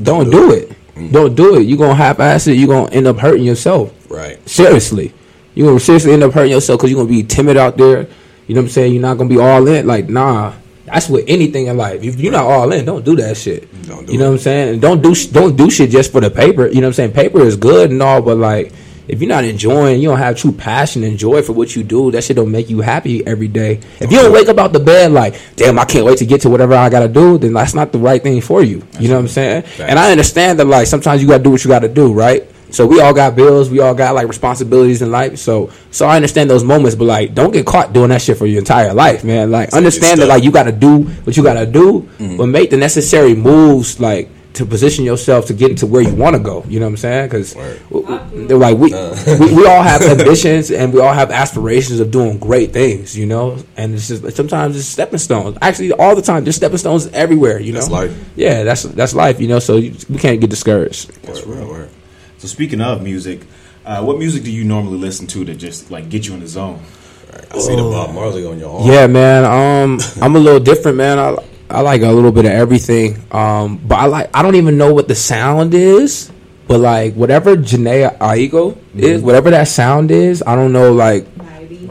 [0.00, 0.70] don't, do do it.
[0.96, 1.12] it.
[1.12, 1.62] Don't do it.
[1.62, 2.52] You're gonna half-ass it.
[2.54, 3.92] You're gonna end up hurting yourself.
[4.08, 4.38] Right.
[4.48, 5.12] Seriously,
[5.54, 8.06] you're gonna seriously end up hurting yourself because you're gonna be timid out there.
[8.46, 8.92] You know what I'm saying?
[8.92, 9.86] You're not gonna be all in.
[9.88, 10.52] Like, nah.
[10.92, 12.02] That's with anything in life.
[12.02, 13.70] If you're not all in, don't do that shit.
[13.86, 14.28] Don't do you know it.
[14.28, 14.80] what I'm saying?
[14.80, 16.66] Don't do don't do shit just for the paper.
[16.66, 17.12] You know what I'm saying?
[17.12, 18.72] Paper is good and all, but like
[19.10, 22.12] if you're not enjoying, you don't have true passion and joy for what you do.
[22.12, 23.80] That shit don't make you happy every day.
[23.98, 26.42] If you don't wake up out the bed like, damn, I can't wait to get
[26.42, 28.86] to whatever I gotta do, then that's not the right thing for you.
[29.00, 29.64] You know what I'm saying?
[29.80, 32.48] And I understand that like sometimes you gotta do what you gotta do, right?
[32.72, 35.38] So we all got bills, we all got like responsibilities in life.
[35.38, 38.46] So so I understand those moments, but like don't get caught doing that shit for
[38.46, 39.50] your entire life, man.
[39.50, 42.36] Like understand that like you gotta do what you gotta do, mm-hmm.
[42.36, 46.34] but make the necessary moves like to position yourself to get into where you want
[46.34, 46.64] to go.
[46.68, 47.28] You know what I'm saying?
[47.28, 49.14] Because they're like we, uh.
[49.38, 53.16] we we all have ambitions and we all have aspirations of doing great things.
[53.16, 55.56] You know, and it's just sometimes it's stepping stones.
[55.62, 57.60] Actually, all the time, there's stepping stones everywhere.
[57.60, 58.30] You know, That's life.
[58.36, 59.40] Yeah, that's that's life.
[59.40, 61.10] You know, so you, we can't get discouraged.
[61.22, 61.88] That's real.
[62.40, 63.42] So speaking of music,
[63.84, 66.46] uh, what music do you normally listen to to just like get you in the
[66.46, 66.80] zone?
[67.52, 68.88] I see the Bob Marley on your arm.
[68.88, 69.44] Yeah, man.
[69.44, 71.18] Um, I'm a little different, man.
[71.18, 71.36] I
[71.68, 73.22] I like a little bit of everything.
[73.30, 76.32] Um, but I like I don't even know what the sound is.
[76.66, 80.94] But like whatever Jhené Aiko is, whatever that sound is, I don't know.
[80.94, 81.26] Like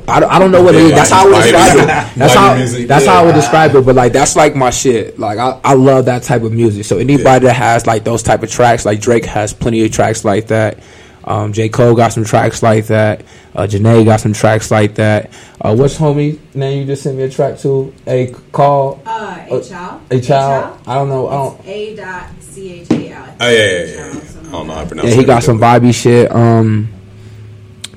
[0.09, 0.91] I don't, I don't know what it is.
[0.91, 1.87] That's how I would describe it.
[2.17, 3.85] That's how music, that's how I would describe it.
[3.85, 5.17] But like that's like my shit.
[5.19, 6.85] Like I, I love that type of music.
[6.85, 10.25] So anybody that has like those type of tracks, like Drake has plenty of tracks
[10.25, 10.79] like that.
[11.23, 13.23] Um, J Cole got some tracks like that.
[13.53, 15.31] Uh, Jhené got some tracks like that.
[15.61, 17.93] Uh, what's homie name you just sent me a track to?
[18.07, 19.01] A call.
[19.05, 20.01] Uh, Uh, a child.
[20.11, 20.79] A child.
[20.87, 21.27] I don't know.
[21.27, 21.59] I don't.
[21.59, 23.35] It's A dot C H A L.
[23.41, 24.13] Oh yeah, yeah, yeah.
[24.13, 24.19] yeah.
[24.49, 26.31] I don't know how to pronounce Yeah, he got some vibey shit.
[26.31, 26.89] Um,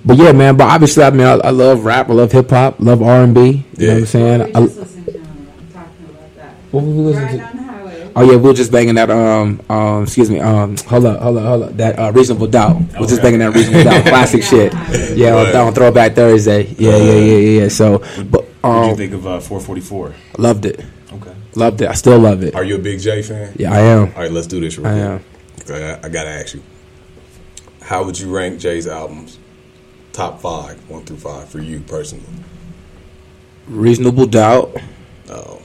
[0.05, 0.57] but yeah, man.
[0.57, 2.09] But obviously, I mean, I, I love rap.
[2.11, 2.80] I love hip hop.
[2.80, 3.40] Love R and B.
[3.40, 3.92] You know what Yeah.
[3.94, 4.40] I'm saying?
[4.42, 6.55] I, just listened to him talking about that.
[6.70, 7.44] what was we listening Right to?
[7.44, 8.12] on the highway.
[8.14, 9.11] Oh yeah, we were just banging that.
[9.11, 10.38] Um, um, excuse me.
[10.40, 11.76] Um, hold up, hold up, hold up.
[11.78, 12.76] That uh, reasonable doubt.
[13.00, 14.03] We're just banging that reasonable doubt.
[14.07, 14.74] Classic shit.
[15.16, 16.64] Yeah, on, on Throwback Thursday.
[16.78, 17.61] Yeah, yeah, yeah, yeah.
[17.62, 17.68] yeah.
[17.68, 20.14] So, but What do you um, think of uh, 444?
[20.38, 20.84] loved it.
[21.12, 21.32] Okay.
[21.55, 21.88] Loved it.
[21.88, 22.55] I still love it.
[22.55, 23.55] Are you a big Jay fan?
[23.57, 24.00] Yeah, I am.
[24.09, 25.76] All right, let's do this real I quick.
[25.80, 26.00] am.
[26.03, 26.62] I, I gotta ask you.
[27.80, 29.38] How would you rank Jay's albums?
[30.12, 32.24] Top five, one through five, for you personally.
[33.66, 34.76] Reasonable doubt.
[35.30, 35.62] Oh,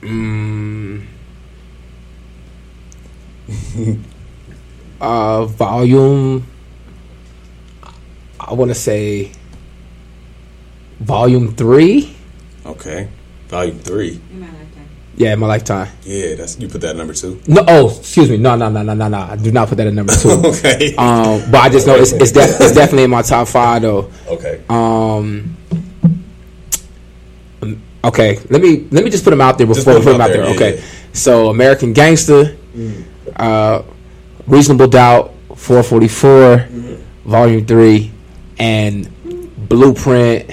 [0.00, 1.04] Mm.
[5.00, 6.46] uh, volume.
[8.38, 9.32] I want to say
[11.00, 12.16] volume three.
[12.64, 13.08] okay.
[13.48, 14.20] Volume three.
[14.30, 14.59] In my lifetime.
[15.20, 15.86] Yeah, in my lifetime.
[16.04, 17.38] Yeah, that's you put that number two.
[17.46, 18.38] No, oh, excuse me.
[18.38, 19.18] No, no, no, no, no, no.
[19.18, 20.30] I do not put that at number two.
[20.46, 20.94] okay.
[20.96, 24.10] Um, but I just know it's it's, de- it's definitely in my top five though.
[24.28, 24.62] okay.
[24.70, 25.54] Um,
[28.02, 30.18] okay, let me let me just put them out there before we put put 'em
[30.18, 30.44] them out there.
[30.46, 30.84] there, Okay, yeah.
[31.12, 32.56] so American Gangster,
[33.36, 33.82] uh,
[34.46, 36.66] Reasonable Doubt, 444,
[37.26, 38.10] Volume Three,
[38.58, 39.06] and
[39.68, 40.50] Blueprint.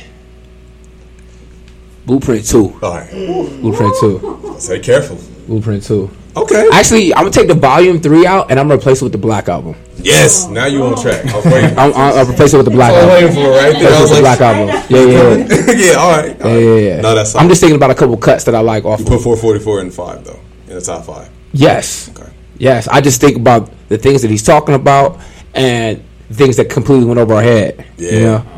[2.07, 2.79] Blueprint Two.
[2.81, 3.09] All right.
[3.11, 4.55] Blueprint Two.
[4.59, 5.17] Say careful.
[5.45, 6.09] Blueprint Two.
[6.35, 6.67] Okay.
[6.71, 9.17] Actually, I'm gonna take the Volume Three out, and I'm gonna replace it with the
[9.17, 9.75] Black Album.
[9.97, 10.47] Yes.
[10.47, 11.25] Now you on track.
[11.25, 11.69] I was waiting.
[11.77, 13.13] I'm, I'll, I'll replace it with the Black I was Album.
[13.15, 13.91] waiting for it right there.
[13.91, 14.67] I Replace it was with the like, Black Album.
[14.89, 15.85] Yeah, yeah, yeah.
[15.91, 15.93] yeah.
[15.99, 16.41] All right.
[16.41, 16.63] all Yeah, right.
[16.83, 17.01] yeah, yeah.
[17.01, 17.35] No, that's.
[17.35, 18.99] I'm just thinking about a couple cuts that I like off.
[18.99, 19.11] You Of.
[19.11, 20.39] put 444 in five though,
[20.69, 21.29] in the top five.
[21.51, 22.31] Yes, Okay.
[22.57, 22.87] yes.
[22.87, 25.19] I just think about the things that he's talking about
[25.55, 27.83] and things that completely went over our head.
[27.97, 28.19] You Yeah.
[28.19, 28.56] know, Bars.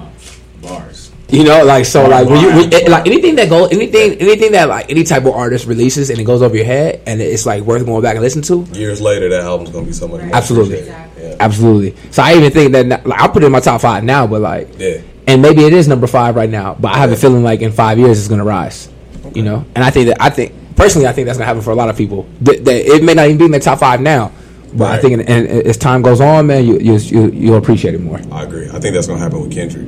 [1.29, 4.51] You know, like so, like when you when, it- like anything that goes, anything, anything
[4.53, 7.45] that like any type of artist releases and it goes over your head and it's
[7.45, 8.61] like worth going back and listen to.
[8.77, 10.21] Years later, that album's gonna be so much.
[10.21, 10.85] Absolutely.
[10.85, 11.37] Yeah.
[11.39, 11.95] Absolutely.
[12.11, 14.41] So I even think that like, I'll put it in my top five now, but
[14.41, 15.01] like, Yeah.
[15.27, 17.71] and maybe it is number five right now, but I have a feeling like in
[17.71, 18.89] five years it's gonna rise.
[19.35, 21.69] You know, and I think that I think personally I think that's gonna happen for
[21.71, 22.27] a lot of people.
[22.41, 24.31] That, that it may not even be in the top five now,
[24.73, 27.93] but I think in, in, as time goes on, man, you you you you'll appreciate
[27.93, 28.19] it more.
[28.31, 28.67] I agree.
[28.69, 29.85] I think that's gonna happen with Kendrick.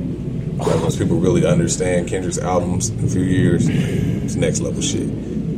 [0.66, 5.02] Like, once people really understand Kendrick's albums in a few years, it's next level shit.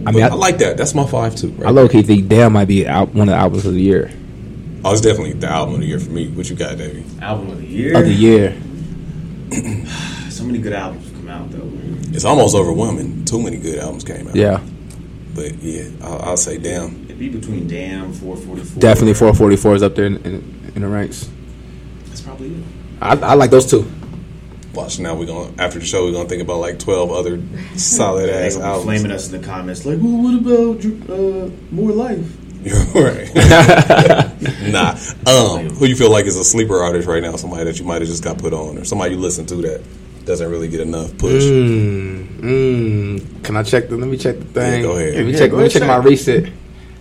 [0.07, 0.77] I mean, I, I- like that.
[0.77, 1.49] That's my five too.
[1.53, 1.69] Right?
[1.69, 4.11] I low key think Damn might be out, one of the albums of the year.
[4.85, 6.29] Oh, it's definitely the album of the year for me.
[6.29, 7.05] What you got, Davey?
[7.23, 7.97] Album of the year.
[7.99, 8.57] Of the year.
[10.31, 11.71] So many good albums come out though.
[12.13, 13.25] It's almost overwhelming.
[13.25, 14.35] Too many good albums came out.
[14.35, 14.61] Yeah,
[15.33, 17.05] But yeah, I'll, I'll say damn.
[17.05, 18.81] It'd be between Damn, 444.
[18.81, 21.31] definitely 444 is up there in, in, in the ranks.
[22.07, 22.65] That's probably it.
[23.01, 23.89] I, I like those two.
[24.75, 25.15] Watch now.
[25.15, 26.05] We're gonna after the show.
[26.05, 27.41] We're gonna think about like twelve other
[27.77, 28.85] solid ass gonna albums.
[28.85, 32.37] flaming us in the comments like, well, what about uh, more life?
[32.65, 33.31] You're right.
[34.73, 34.97] nah.
[35.31, 37.37] Um, who you feel like is a sleeper artist right now?
[37.37, 39.83] Somebody that you might have just got put on, or somebody you listen to that
[40.25, 41.43] doesn't really get enough push.
[41.45, 43.45] Mm, mm.
[43.45, 43.97] Can I check the?
[43.97, 44.81] Let me check the thing.
[44.81, 45.15] Yeah, go ahead.
[45.15, 45.53] Let me Yeah, check.
[45.53, 46.53] let me ahead, check my reset.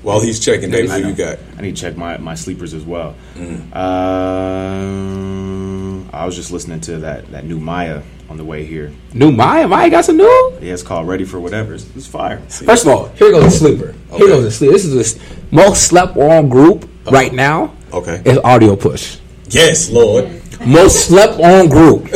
[0.03, 1.39] While he's checking, David, I who you got?
[1.57, 3.15] I need to check my, my sleepers as well.
[3.35, 3.73] Mm.
[3.73, 5.62] Um,
[6.13, 8.91] I was just listening to that, that new Maya on the way here.
[9.15, 9.67] New Maya.
[9.67, 10.57] Maya got some new.
[10.61, 11.73] Yeah, it's called Ready for Whatever.
[11.73, 12.39] It's, it's fire.
[12.49, 13.95] First of all, here goes a sleeper.
[14.11, 14.17] Okay.
[14.17, 14.73] Here goes a sleeper.
[14.73, 17.73] This is the most slept on group right now.
[17.91, 18.21] Okay.
[18.25, 19.17] It's Audio Push.
[19.49, 20.29] Yes, Lord.
[20.67, 22.07] Most slept on group.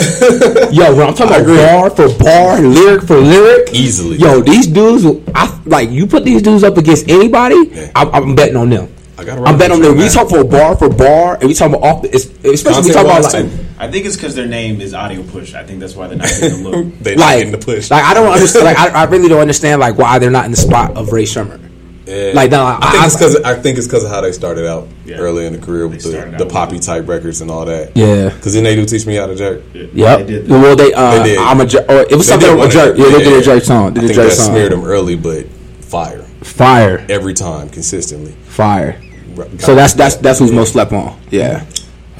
[0.71, 4.17] Yo, when I'm talking I about bar for bar, lyric for lyric, Easily.
[4.17, 7.57] Yo, these dudes, I like you put these dudes up against anybody.
[7.71, 7.91] Yeah.
[7.95, 8.93] I'm, I'm betting on them.
[9.19, 9.97] I gotta I'm betting on them.
[9.97, 12.01] We talk for bar for bar, and we talk about off.
[12.03, 12.09] The,
[12.53, 13.45] especially we talk about like,
[13.79, 15.55] I think it's because their name is Audio Push.
[15.55, 16.93] I think that's why they're not getting the look.
[17.01, 17.89] They not like, getting the push.
[17.89, 18.65] like I don't understand.
[18.65, 21.23] Like I, I really don't understand like why they're not in the spot of Rae
[21.23, 21.61] Sremmurd.
[22.05, 22.31] Yeah.
[22.33, 24.31] like, no, I, I- think I- it's because I think it's because of how they
[24.31, 25.17] started out Yeah.
[25.17, 26.83] early in the career with the, the poppy it.
[26.83, 27.97] type records and all that.
[27.97, 28.29] Yeah.
[28.29, 29.63] Because then they do teach me how to jerk.
[29.73, 30.19] Yep.
[30.19, 31.37] They did well, they uh, They did.
[31.39, 31.89] I'm a jerk.
[31.89, 32.93] Or it was They something did with one jerk.
[32.93, 33.93] of- Yeah, they did a jerk song.
[33.93, 34.45] Did I a think jerk that song.
[34.51, 35.47] smeared them early, but
[35.81, 38.31] fire Fire, every time consistently.
[38.45, 39.01] fire.
[39.37, 41.19] Got So that's that's that's who's most slept on.
[41.29, 41.63] Yeah,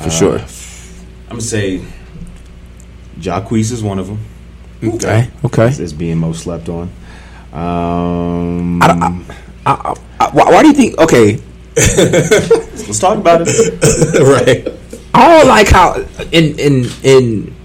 [0.02, 0.40] for sure.
[1.30, 1.82] I'm to say
[3.20, 4.20] Jacquees is one of them.
[4.84, 5.68] Okay, okay.
[5.70, 6.90] Is being most slept on.
[7.52, 9.24] Um, I, don't- I,
[9.66, 10.98] I, I, why, why do you think?
[11.00, 11.40] Okay,
[11.76, 13.48] let's talk about it.
[14.68, 14.74] right.
[15.14, 15.96] I don't like how
[16.32, 17.56] in in in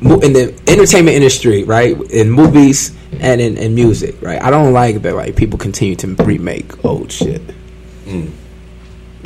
[0.00, 4.42] in the entertainment industry, right, in movies and in, in music, right.
[4.42, 7.40] I don't like that like people continue to remake old shit.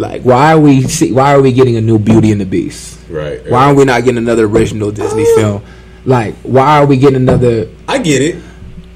[0.00, 2.98] Like, why are we see, why are we getting a new Beauty and the Beast?
[3.08, 3.40] Right.
[3.50, 5.62] Why are we not getting another original Disney film?
[6.04, 8.42] Like, why are we getting another I get it.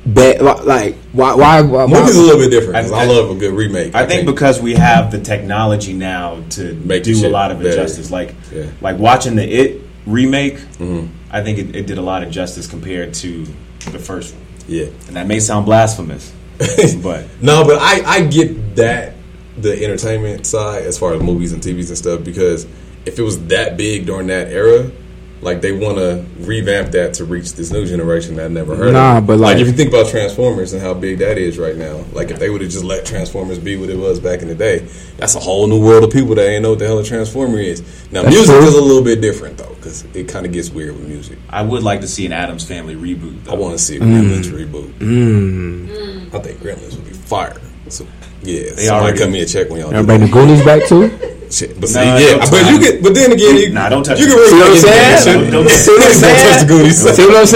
[0.07, 1.35] But Like, why?
[1.35, 1.61] Why?
[1.63, 2.77] why, why Movies a little bit different.
[2.93, 3.95] I, I- I- love a good remake.
[3.95, 7.65] I think because we have the technology now to Make do a lot of it
[7.65, 7.77] better.
[7.77, 8.11] justice.
[8.11, 8.67] Like, Yeah.
[8.81, 11.07] like watching the It remake, Mm-hmm.
[11.31, 13.45] I think it, it did a lot of justice compared to
[13.93, 14.45] the first one.
[14.69, 14.87] yeah.
[15.09, 16.33] And that may sound blasphemous,
[17.03, 19.15] but No, but I I get that
[19.57, 22.65] the entertainment side as far as movies and TVs and stuff because
[23.07, 24.91] if it was that big during that era,
[25.43, 29.19] like they want to revamp that to reach this new generation that never heard Nah,
[29.19, 29.25] of.
[29.25, 29.27] it.
[29.27, 32.31] but like- if you think about Transformers and how big that is right now, like
[32.31, 34.87] if they would have just let Transformers be what it was back in the day,
[35.19, 37.59] that's a whole new world of people that ain't know what the hell a Transformer
[37.59, 37.83] is.
[38.11, 38.65] Now That's music true.
[38.67, 41.37] is a little bit different though because it kind of gets weird with music.
[41.51, 43.45] I would like to see an Addams Family reboot.
[43.45, 43.53] Though.
[43.53, 44.13] I want to see a Mm.
[44.41, 46.35] Gremlins reboot.
[46.35, 47.61] I think Gremlins would be fire.
[47.89, 48.07] So
[48.45, 49.93] yeah, somebody already- cut me a check when y'all.
[49.93, 50.31] Y'all the that.
[50.31, 51.11] Goonies back too?
[51.51, 54.19] Shit, but see, Nah, yeah, but you get, but then again, you, Nah, don't touch
[54.19, 55.15] you can really See what I'm get into saying?
[55.15, 55.53] that shit.
[55.53, 56.67] Don't- See what I'm Don't touch the saying?
[56.67, 57.17] Goonies.
[57.17, 57.47] See what I'm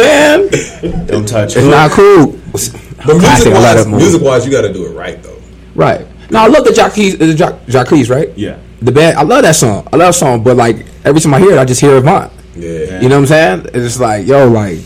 [0.93, 1.07] saying?
[1.07, 2.27] Don't touch It's not cool.
[2.53, 4.03] But music Classic, I love wise, that movie.
[4.05, 5.39] music wise, you got to do it right though.
[5.75, 6.07] Right.
[6.31, 8.29] Now I love the Jacquees, the Jac- Jacquees, right?
[8.37, 8.59] Yeah.
[8.83, 9.89] The band, I love that song.
[9.93, 12.31] I love that song, but like every time I hear it, I just hear Avant.
[12.55, 13.67] Yeah, You know what I'm saying?
[13.75, 14.79] It's like, yo, like,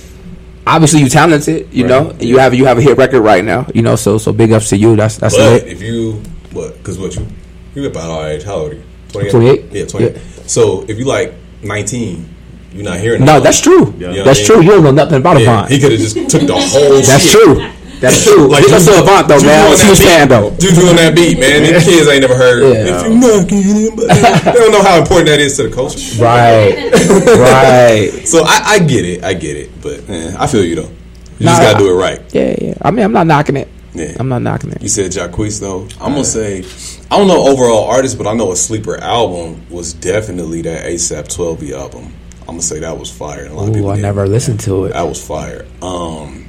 [0.67, 3.67] obviously you talented, you know, and you have you have a hit record right now,
[3.75, 3.97] you know.
[3.97, 4.97] So so big ups to you.
[4.97, 5.67] That's that's but lit.
[5.69, 6.77] if you what?
[6.79, 7.27] Because what you
[7.75, 8.45] you about our age?
[8.45, 8.83] How old are you?
[9.31, 9.73] 28?
[9.73, 10.07] Yeah, twenty.
[10.13, 10.19] Yeah.
[10.47, 12.29] So if you like nineteen,
[12.73, 13.25] you're not hearing.
[13.25, 13.93] No, that's true.
[13.99, 14.11] Yeah.
[14.11, 14.63] You know That's I true.
[14.63, 15.71] You don't know nothing about Yeah, Avant.
[15.71, 17.01] he could have just took the whole.
[17.03, 17.33] That's shit.
[17.33, 17.71] true.
[18.03, 18.49] That's true.
[18.51, 19.63] Like Big ups to Avant though, man.
[19.63, 20.05] on What's that beat.
[20.05, 20.51] fan though?
[20.59, 21.63] Juju on that beat, man.
[21.63, 22.63] These kids ain't never heard.
[22.67, 22.99] Yeah.
[22.99, 24.09] If you knocking it, but
[24.53, 26.19] they don't know how important that is to the culture.
[26.21, 26.91] Right.
[27.39, 28.11] right.
[28.33, 30.91] So I, I get it, I get it, but eh, I feel you though.
[31.39, 32.21] You just gotta do it right.
[32.35, 32.75] Yeah, yeah.
[32.83, 33.69] I mean, I'm not knocking it.
[33.95, 34.17] Yeah.
[34.19, 34.81] I'm not knocking it.
[34.83, 35.83] You said Jacquees though.
[36.01, 36.65] I'm gonna say
[37.11, 41.25] I don't know overall artist, but I know a sleeper album was definitely that ASAP
[41.29, 42.13] Twelvyy album.
[42.41, 43.47] I'm gonna say that was fire.
[43.47, 44.93] A lot of people I never listened to it.
[44.95, 45.67] That was fire.
[45.83, 46.42] Um,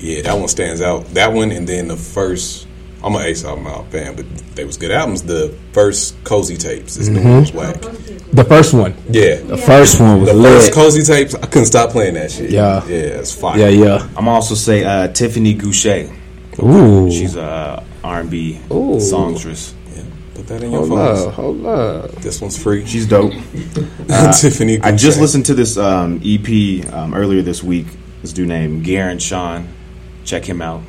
[0.00, 1.06] yeah, that one stands out.
[1.14, 2.66] That one, and then the first.
[3.02, 5.22] I'm an Ace album out fan, but they was good albums.
[5.22, 7.80] The first Cozy tapes, this new one was whack.
[7.80, 8.94] The first one.
[9.08, 10.74] Yeah, The first one was the first.
[10.74, 12.50] Cozy tapes, I couldn't stop playing that shit.
[12.50, 12.84] Yeah.
[12.86, 13.58] yeah, it's fire.
[13.58, 14.08] Yeah, yeah.
[14.18, 16.14] I'm also say uh, Tiffany Gouché.
[16.62, 17.10] Ooh.
[17.10, 19.00] She's a R&B Ooh.
[19.00, 19.74] songstress.
[19.96, 20.02] Yeah.
[20.34, 21.20] Put that in your Hold phones.
[21.26, 22.10] up, hold up.
[22.16, 22.84] This one's free.
[22.84, 23.32] She's dope.
[24.40, 24.78] Tiffany.
[24.82, 27.86] I just listened to this um, EP um, earlier this week.
[28.20, 29.68] This dude named Garen Sean.
[30.30, 30.82] Check him out.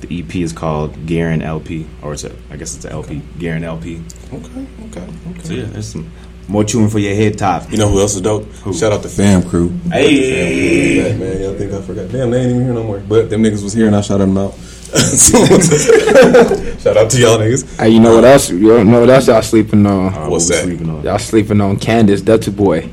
[0.00, 3.20] The EP is called Garen LP, or it's a, I guess it's a LP.
[3.38, 4.00] Garen LP.
[4.32, 5.42] Okay, okay, okay.
[5.42, 6.10] So yeah, there's some
[6.48, 7.70] more chewing for your head top.
[7.70, 8.50] You know who else is dope?
[8.72, 9.68] Shout out to Fam Crew.
[9.92, 12.10] Hey, Fam, man, y'all think I forgot?
[12.10, 13.00] Damn, they ain't even here no more.
[13.00, 14.54] But them niggas was here and I shouted them out.
[16.80, 17.78] Shout out to y'all niggas.
[17.78, 18.48] Hey, you know what else?
[18.48, 20.14] You know what else y'all sleeping on?
[20.14, 20.64] Uh, What's we that?
[20.64, 21.02] sleeping on?
[21.04, 22.88] Y'all sleeping on Candace, Dutty Boy.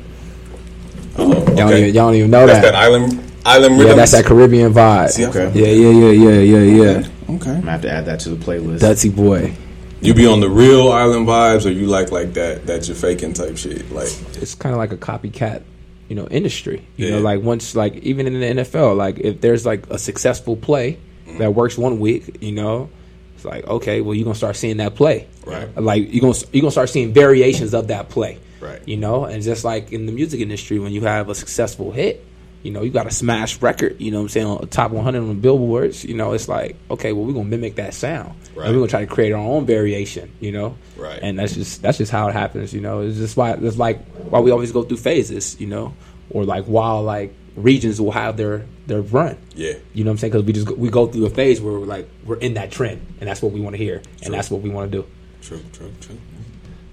[1.16, 2.72] Oh, Y'all, don't even, y'all don't even know That's that.
[2.72, 5.08] that island island yeah, that's that Caribbean vibe.
[5.10, 5.50] See, Okay.
[5.54, 7.08] Yeah, yeah, yeah, yeah, yeah, yeah.
[7.28, 8.80] I'm gonna have to add that to the playlist.
[8.80, 9.54] Dutsy boy.
[10.00, 13.32] You be on the real island vibes, or you like like that that you're faking
[13.32, 13.90] type shit?
[13.90, 14.08] Like,
[14.40, 15.62] it's kind of like a copycat,
[16.08, 16.86] you know, industry.
[16.96, 17.22] You know, Yeah.
[17.22, 21.38] like once, like even in the NFL, like if there's like a successful play Mm-hmm.
[21.38, 22.88] that works one week, you know,
[23.34, 25.68] it's like okay, well you're gonna start seeing that play, Right.
[25.76, 28.80] Like you're gonna you're gonna start seeing variations of that play, Right.
[28.86, 32.24] You know, and just like in the music industry, when you have a successful hit.
[32.66, 34.00] You know, you got a smash record.
[34.00, 36.04] You know, what I'm saying on the top 100 on the billboards.
[36.04, 38.66] You know, it's like okay, well, we're gonna mimic that sound, Right.
[38.66, 40.30] and we're gonna try to create our own variation.
[40.40, 41.18] You know, Right.
[41.22, 42.74] And that's just that's just how it happens.
[42.74, 45.58] You know, it's just why it's like why we always go through phases.
[45.60, 45.94] You know,
[46.30, 49.38] or like while like regions will have their their run.
[49.54, 49.74] Yeah.
[49.94, 50.32] You know what I'm saying?
[50.32, 52.70] Because we just go, we go through a phase where we're like we're in that
[52.70, 55.06] trend, and that's what we want to hear, and that's what we want to do.
[55.40, 56.18] true, true, true.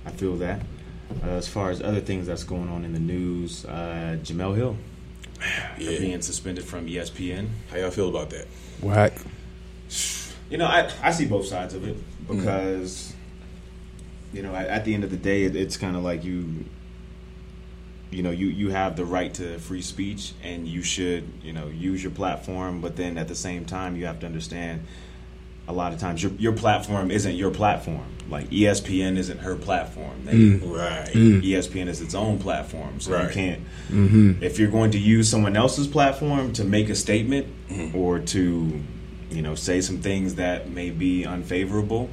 [0.05, 0.61] I feel that.
[1.24, 4.78] Uh, as far as other things that's going on in the news, uh, Jemele Hill
[5.78, 6.00] Yeah.
[6.00, 7.48] being suspended from ESPN.
[7.70, 8.48] How y'all feel about that?
[8.82, 9.14] Whack.
[10.50, 13.14] You know, I, I see both sides of it because,
[14.32, 16.66] you know, at, at the end of the day, it, it's kind of like you,
[18.12, 21.68] you know, you, you have the right to free speech and you should, you know,
[21.68, 22.82] use your platform.
[22.82, 24.86] But then at the same time, you have to understand
[25.68, 28.05] a lot of times your, your platform isn't your platform.
[28.30, 30.26] Like ESPN isn't her platform.
[30.26, 30.76] They, mm.
[30.78, 31.07] Right.
[31.14, 31.41] Mm.
[31.43, 33.28] ESPN is its own platform, so Right.
[33.28, 33.61] you can't.
[33.89, 34.43] Mm-hmm.
[34.43, 37.93] If you're going to use someone else's platform to make a statement mm.
[37.93, 38.82] or to,
[39.30, 42.09] you know, say some things that may be unfavorable,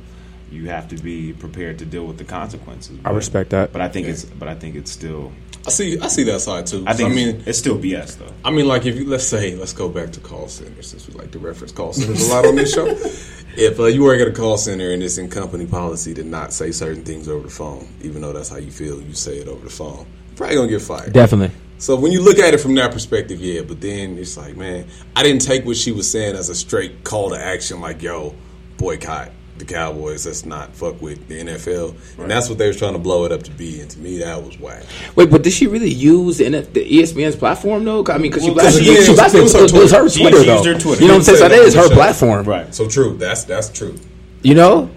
[0.51, 2.99] you have to be prepared to deal with the consequences.
[3.05, 3.73] I respect that.
[3.73, 5.33] but I think it's, but I think it's still.
[5.67, 5.99] I see.
[6.01, 6.85] I see that side too.
[6.87, 8.33] I think I I mean, mean, it's still BS though.
[8.45, 11.15] I mean, like if you let's say let's go back to call centers since we
[11.15, 12.87] like to reference call centers a lot on this show.
[13.57, 16.53] If uh, you work at a call center and it's in company policy to not
[16.53, 19.49] say certain things over the phone, even though that's how you feel, you say it
[19.49, 20.07] over the phone.
[20.29, 21.13] You're probably gonna get fired.
[21.13, 21.55] Definitely.
[21.79, 23.63] So when you look at it from that perspective, yeah.
[23.63, 24.87] But then it's like, man,
[25.17, 28.37] I didn't take what she was saying as a straight call to action, like, yo,
[28.79, 30.27] boycott the Cowboys.
[30.27, 31.95] Let's not fuck with the NFL.
[32.19, 33.81] And that's what they were trying to blow it up to be.
[33.81, 34.83] And to me, that was whack.
[35.15, 38.05] Wait, but did she really use the, NF the ESPN's platform though?
[38.09, 40.01] I mean, because Well, she blasted, 'cause again, she blasted, it it was was, her
[40.01, 40.41] it was her Twitter.
[40.41, 40.65] She- though.
[40.65, 41.03] her Twitter.
[41.03, 41.39] You know what I'm saying?
[41.39, 41.95] So She that said is that on her show.
[41.95, 42.75] platform, Right.
[42.75, 43.17] So true.
[43.17, 43.95] That's that's true.
[44.43, 44.91] You know,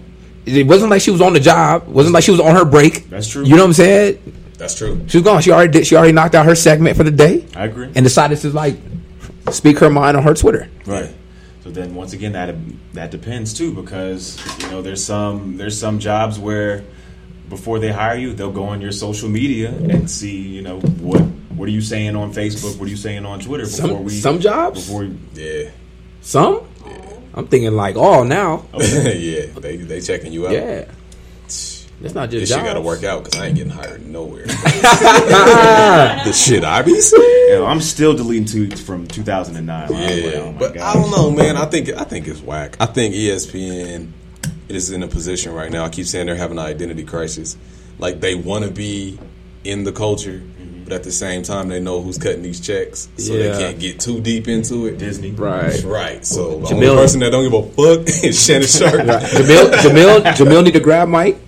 [0.46, 1.82] it wasn't like she was on the job.
[1.82, 3.08] It wasn't like she was on her break.
[3.10, 3.44] That's true.
[3.44, 4.18] You know what I'm saying?
[4.58, 5.00] That's true.
[5.08, 5.42] She was gone.
[5.42, 5.86] She already did.
[5.86, 7.86] She already knocked out her segment for the day I agree.
[7.94, 8.76] and decided to like
[9.50, 10.68] speak her mind on her Twitter.
[10.86, 11.10] Right.
[11.64, 12.54] So then once again that
[12.92, 16.84] that depends too because you know there's some there's some jobs where
[17.48, 21.22] before they hire you they'll go on your social media and see you know what
[21.56, 24.10] what are you saying on Facebook what are you saying on Twitter before Some we
[24.12, 25.70] some jobs, before Yeah.
[26.20, 26.68] some.
[27.36, 29.46] I'm thinking like, oh, now, yeah.
[29.58, 30.52] They they checking you out.
[30.52, 30.84] yeah.
[32.02, 32.60] It's not just This jobs.
[32.62, 34.46] shit got to work out because I ain't getting hired nowhere.
[34.46, 37.22] the shit I be saying.
[37.48, 40.82] you know, I'm still deleting tweets from 2009 I'm like, Yeah, oh my but gosh.
[40.82, 41.56] I don't know, man.
[41.56, 42.76] I think I think it's whack.
[42.80, 44.10] I think ESPN
[44.68, 45.84] is in a position right now.
[45.84, 47.56] I keep saying they're having an identity crisis.
[47.98, 49.18] Like they want to be
[49.62, 50.84] in the culture, mm-hmm.
[50.84, 53.52] but at the same time they know who's cutting these checks, so Yeah.
[53.52, 54.98] they can't get too deep into it.
[54.98, 55.82] Disney right.
[55.84, 56.26] Right.
[56.26, 58.94] So the Jemele- only person that don't give a fuck is Shannon Sharpe.
[59.06, 61.38] Jemele, Jemele, Jemele need to grab Mike,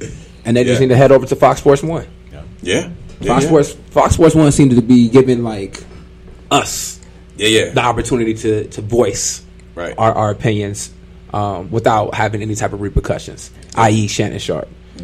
[0.46, 2.06] and they just need to head over to Fox Sports One.
[2.32, 2.42] Yeah.
[2.62, 2.82] Yeah,
[3.20, 3.48] Fox yeah.
[3.48, 5.82] Sports, Fox Sports One seemed to be giving like
[6.50, 7.00] us
[7.36, 7.70] Yeah, yeah.
[7.70, 9.44] the opportunity to to voice
[9.74, 9.94] Right.
[9.98, 10.90] our, our opinions
[11.34, 14.68] um, without having any type of repercussions, i.e., Shannon Sharpe,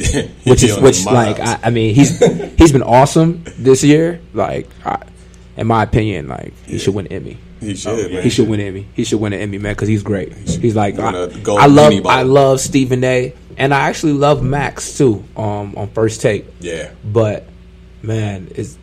[0.44, 1.38] which is which like.
[1.40, 2.18] I, I mean he's
[2.56, 4.20] he's been awesome this year.
[4.32, 5.02] Like I,
[5.58, 7.36] in my opinion, like he should win an Emmy.
[7.62, 8.10] He should.
[8.10, 8.20] yeah.
[8.20, 8.86] He should win Emmy.
[8.94, 10.32] He should win an Emmy, man, because he's great.
[10.34, 13.32] He's like I, I love I love Stephen A.
[13.56, 15.24] and I actually love Max too.
[15.36, 16.90] Um, on first take, Yeah.
[17.04, 17.46] but
[18.02, 18.76] man, it's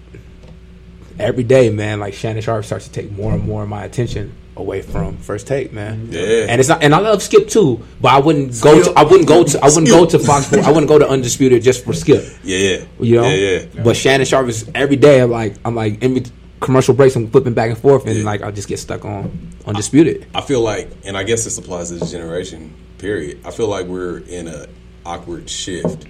[1.19, 1.99] every day, man.
[1.99, 5.47] Like Shannon Sharpe starts to take more and more of my attention away from first
[5.47, 6.09] take, man.
[6.11, 6.47] Yeah.
[6.49, 6.83] and it's not.
[6.83, 8.83] And I love Skip too, but I wouldn't go.
[8.83, 9.59] To, I wouldn't go to.
[9.63, 10.51] I wouldn't go to Fox.
[10.53, 12.23] I wouldn't go to Undisputed just for Skip.
[12.43, 12.85] Yeah, yeah.
[12.99, 13.29] You know.
[13.29, 13.83] Yeah, yeah.
[13.83, 15.19] But Shannon Sharpe is every day.
[15.21, 16.01] I'm like I'm like
[16.59, 17.15] commercial breaks.
[17.15, 18.23] I'm flipping back and forth, and Yeah.
[18.25, 20.25] like I just get stuck on Undisputed.
[20.33, 22.73] I feel like, and I guess this applies to this generation.
[22.97, 23.39] Period.
[23.45, 24.67] I feel like we're in a
[25.05, 26.05] awkward shift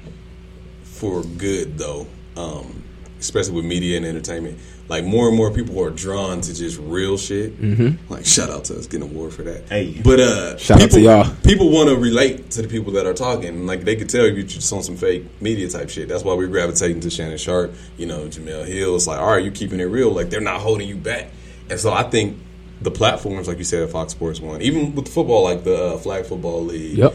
[0.83, 2.07] for good, though.
[2.35, 2.83] Um,
[3.19, 4.57] especially with media and entertainment.
[4.87, 7.59] Like more and more people are drawn to just real shit.
[7.61, 8.11] Mm-hmm.
[8.11, 9.67] Like shout out to us getting an award for that.
[9.69, 9.99] Hey.
[10.03, 11.35] but uh, Shout out to people, y'all.
[11.43, 13.67] People want to relate to the people that are talking.
[13.67, 16.07] Like they could tell you're just on some fake media type shit.
[16.07, 17.73] That's why we're gravitating to Shannon Sharpe.
[17.97, 18.95] You know, Jemele Hill.
[18.95, 20.11] It's like, all right, you keeping it real.
[20.11, 21.27] Like they're not holding you back.
[21.69, 22.37] And so I think
[22.81, 25.93] the platforms, like you said, at Fox Sports One, even with the football, like the
[25.93, 26.97] uh, Flag Football League.
[26.97, 27.13] Yep.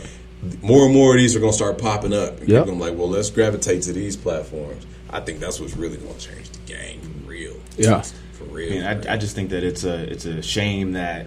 [0.62, 2.38] More and more of these are going to start popping up.
[2.40, 2.66] And Yep.
[2.66, 4.84] people are like, well, let's gravitate to these platforms.
[5.14, 7.56] I think that's what's really going to change the game for real.
[7.76, 8.02] Yeah.
[8.02, 8.70] For For I real.
[8.70, 9.08] mean, for real.
[9.08, 11.26] I, I just think that it's a it's a shame that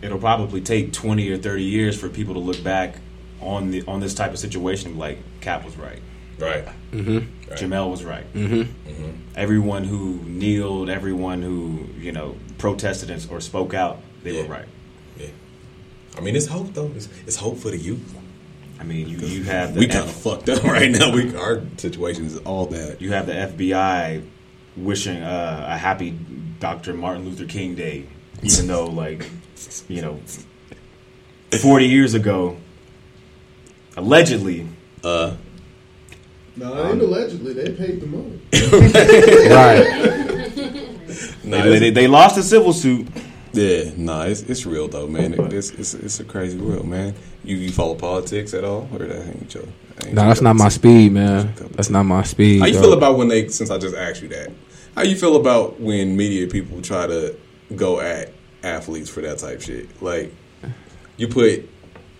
[0.00, 2.96] it'll probably take twenty or thirty years for people to look back
[3.40, 6.00] on the on this type of situation like Kap was right,
[6.38, 6.64] right.
[6.92, 7.18] Mm-hmm.
[7.50, 7.58] Right.
[7.58, 8.54] Jemele was right, mm-hmm.
[8.54, 8.90] Mm-hmm.
[8.90, 9.10] mm-hmm.
[9.36, 14.42] everyone who kneeled, everyone who you know protested or spoke out, they Yeah.
[14.42, 14.68] were right.
[15.18, 15.26] Yeah.
[16.16, 16.90] I mean, it's hope though.
[16.94, 18.14] It's, it's hope for the youth.
[18.82, 21.12] I mean, you you have the We kind of fucked up right now.
[21.14, 23.00] We our situation is all bad.
[23.00, 24.24] you have the FBI
[24.76, 26.18] wishing uh, a happy
[26.58, 26.92] Dr.
[26.92, 28.06] Martin Luther King Day,
[28.42, 29.30] even though like
[29.86, 30.18] you know,
[31.60, 32.56] forty years ago,
[33.96, 34.66] allegedly.
[35.04, 35.36] Uh,
[36.56, 37.52] No, it ain't allegedly.
[37.52, 38.40] They paid the money.
[39.48, 41.44] Right.
[41.44, 43.06] nah, They, they, they lost the civil suit.
[43.52, 45.34] yeah, nah, it's, it's real though, man.
[45.34, 47.14] It, it's, it's it's a crazy world, man.
[47.44, 49.64] You you follow politics at all, or that ain't your?
[49.64, 51.52] ain't No, your that's not my speed, man.
[51.72, 52.60] That's not my speed.
[52.60, 52.82] How you dog.
[52.82, 53.48] feel about when they?
[53.48, 54.50] Since I just asked you that,
[54.94, 57.36] how you feel about when media people try to
[57.74, 58.32] go at
[58.62, 60.00] athletes for that type shit?
[60.00, 60.32] Like
[61.16, 61.68] you put,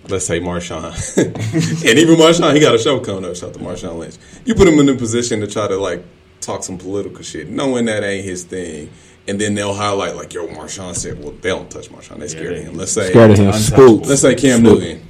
[0.08, 0.92] let's say Marshawn,
[1.88, 3.36] and even Marshawn, he got a show coming up.
[3.36, 4.16] Shout to Marshawn Lynch.
[4.44, 6.04] You put him in a position to try to like
[6.40, 8.90] talk some political shit, knowing that ain't his thing.
[9.28, 12.56] And then they'll highlight like, "Yo, Marshawn said." Well, they don't touch Marshawn; they scared
[12.56, 12.74] they- of him.
[12.74, 13.46] Let's say, Scared of him.
[13.46, 13.98] Untouchable.
[14.00, 14.06] Spook.
[14.08, 14.80] let's say Cam Snoop.
[14.80, 15.08] Newton.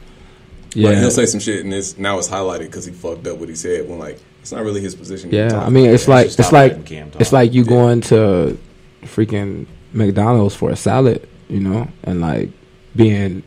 [0.74, 0.90] Yeah.
[0.90, 3.48] Like he'll say some shit, and it's now it's highlighted because he fucked up what
[3.48, 3.88] he said.
[3.88, 5.30] When like it's not really his position.
[5.30, 7.20] Yeah, I mean, it's like it's like letting Cam talk.
[7.20, 8.58] it's like you going to
[9.02, 12.50] freaking McDonald's for a salad, you know, and like
[12.94, 13.42] being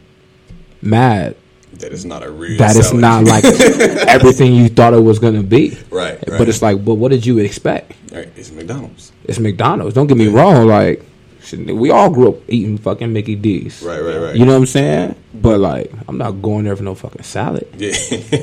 [0.81, 1.35] mad
[1.79, 2.57] that it's not a real.
[2.57, 3.01] that it's salad.
[3.01, 3.43] not like
[4.07, 5.77] everything you thought it was gonna be.
[5.89, 6.37] Right, right.
[6.37, 7.93] But it's like, but what did you expect?
[8.11, 9.11] Right, it's McDonald's.
[9.25, 9.93] It's McDonald's.
[9.93, 10.67] Don't get me wrong.
[10.67, 11.03] Like,
[11.53, 13.81] we all grew up eating fucking Mickey D's.
[13.81, 14.35] Right, right, right.
[14.35, 15.15] You know what I'm saying?
[15.33, 17.67] But like, I'm not going there for no fucking salad.
[17.77, 17.93] Yeah.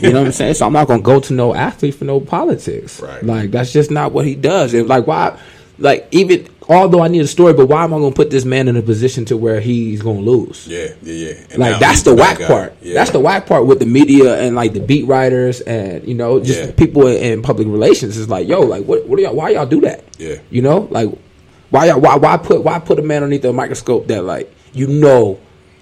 [0.00, 0.54] You know what I'm saying?
[0.54, 3.00] So I'm not gonna go to no athlete for no politics.
[3.00, 3.22] Right.
[3.22, 4.74] Like that's just not what he does.
[4.74, 5.38] And like why
[5.78, 8.68] like even although I need a story, but why am I gonna put this man
[8.68, 10.66] in a position to where he's gonna lose?
[10.68, 11.34] yeah, yeah, yeah.
[11.50, 12.76] And Like that's the whack part.
[12.82, 12.94] Yeah.
[12.94, 16.40] That's the whack part with the media and like the beat writers and you know
[16.40, 16.70] just Yeah.
[16.72, 19.34] people in, in public relations is like, yo, like what what are y'all?
[19.34, 20.04] Why y'all do that?
[20.18, 20.36] Yeah.
[20.50, 21.08] You know, like
[21.72, 24.86] why y'all why why put why put a man underneath the microscope that like you
[24.86, 25.40] know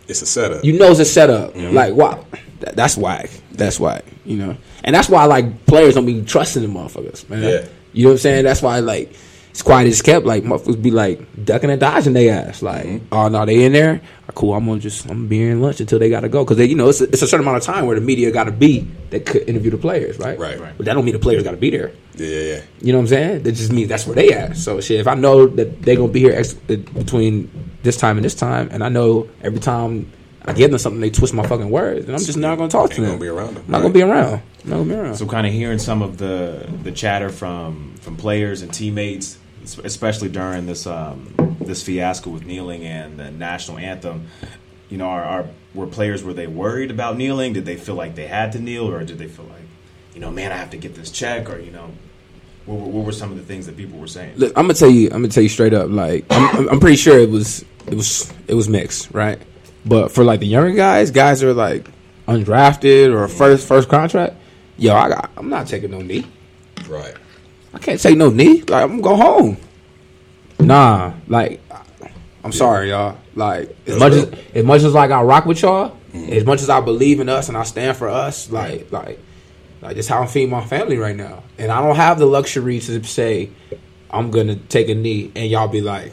[0.09, 0.65] It's a setup.
[0.65, 1.53] you know it's a setup.
[1.55, 1.75] Mm-hmm.
[1.75, 2.25] Like why?
[2.61, 3.29] That, that's whack.
[3.53, 4.05] That's whack.
[4.25, 7.43] You know, and that's why like players don't be trusting the motherfuckers, man.
[7.43, 7.69] Yeah.
[7.93, 8.45] You know what I'm saying?
[8.45, 9.13] That's why like
[9.51, 10.25] it's quiet as kept.
[10.27, 12.63] Like motherfuckers be like ducking and dodging they ass.
[12.63, 13.07] Like Mm-hmm.
[13.13, 14.01] oh no, they in there.
[14.35, 14.55] Cool.
[14.55, 16.67] I'm gonna just I'm gonna be here in lunch until they gotta go because they
[16.67, 18.89] you know it's a, it's a certain amount of time where the media gotta be
[19.11, 20.39] that could interview the players, right?
[20.39, 20.59] Right.
[20.61, 20.73] Right.
[20.77, 21.91] But that don't mean the players gotta be there.
[22.15, 22.61] yeah, yeah, yeah.
[22.81, 23.43] You know what I'm saying?
[23.43, 24.57] That just means that's where they at.
[24.57, 27.51] So shit, if I know that they gonna be here ex- between
[27.83, 30.11] this time and this time, and I know every time
[30.45, 32.91] I give them something, they twist my fucking words, and I'm just not gonna talk
[32.91, 33.11] to Ain't them.
[33.19, 33.83] gonna be around them, not right.
[33.83, 34.43] gonna be around.
[34.65, 35.15] I'm not gonna be around.
[35.17, 39.40] So kind of hearing some of the the chatter from from players and teammates, es-
[39.63, 44.27] especially during this um, this fiasco with kneeling and the national anthem.
[44.89, 47.53] You know, are, are were players were they worried about kneeling?
[47.53, 49.63] Did they feel like they had to kneel, or did they feel like,
[50.15, 51.91] you know, man, I have to get this check, or you know,
[52.67, 54.35] what, were- what were some of the things that people were saying?
[54.37, 55.07] Look, I'm gonna tell you.
[55.07, 55.89] I'm gonna tell you straight up.
[55.91, 59.41] Like, I'm, I'm- I'm pretty sure it was it was it was mixed, right?
[59.87, 61.89] But for like the younger guys, guys are like
[62.27, 64.35] undrafted or first first contract,
[64.77, 66.27] yo, I got, I'm not taking no knee.
[66.89, 67.15] Right.
[67.73, 68.63] I can't take no knee.
[68.63, 69.57] Like I'm gonna go home.
[70.59, 71.61] Nah, like
[72.45, 73.17] I'm sorry, y'all.
[73.35, 76.69] Like as much as as much as like I rock with y'all, as much as
[76.71, 79.19] I believe in us and I stand for us, like like
[79.81, 82.81] like this how I'm feeding my family right now, and I don't have the luxury
[82.81, 83.51] to say
[84.11, 86.13] I'm gonna take a knee and y'all be like,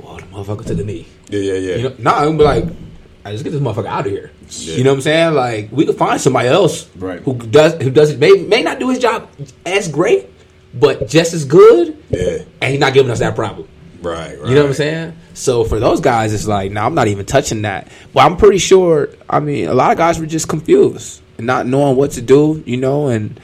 [0.00, 1.76] "Well, the motherfucker took the knee." Yeah, yeah, yeah.
[1.76, 2.64] You know, nah, I'm gonna be like,
[3.24, 4.30] I just get this motherfucker out of here.
[4.50, 4.76] Yeah.
[4.76, 5.34] You know what I'm saying?
[5.34, 7.20] Like we could find somebody else Right.
[7.20, 9.28] who does who does it may may not do his job
[9.66, 10.28] as great,
[10.74, 12.38] but just as good, yeah.
[12.60, 13.68] and he's not giving us that problem.
[14.02, 14.48] Right, right.
[14.48, 15.16] You know what I'm saying?
[15.32, 17.88] So for those guys, it's like, no, I'm not even touching that.
[18.12, 19.08] But I'm pretty sure.
[19.30, 22.62] I mean, a lot of guys were just confused and not knowing what to do.
[22.66, 23.40] You know, and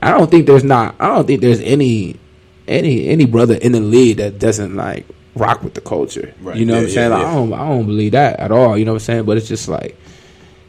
[0.00, 0.94] I don't think there's not.
[1.00, 2.20] I don't think there's any
[2.68, 5.04] any any brother in the league that doesn't like
[5.34, 6.32] rock with the culture.
[6.40, 6.56] Right.
[6.56, 7.10] You know Yeah, what I'm saying?
[7.10, 7.52] yeah, Like, I don't.
[7.52, 8.78] I don't believe that at all.
[8.78, 9.24] You know what I'm saying?
[9.24, 9.98] But it's just like.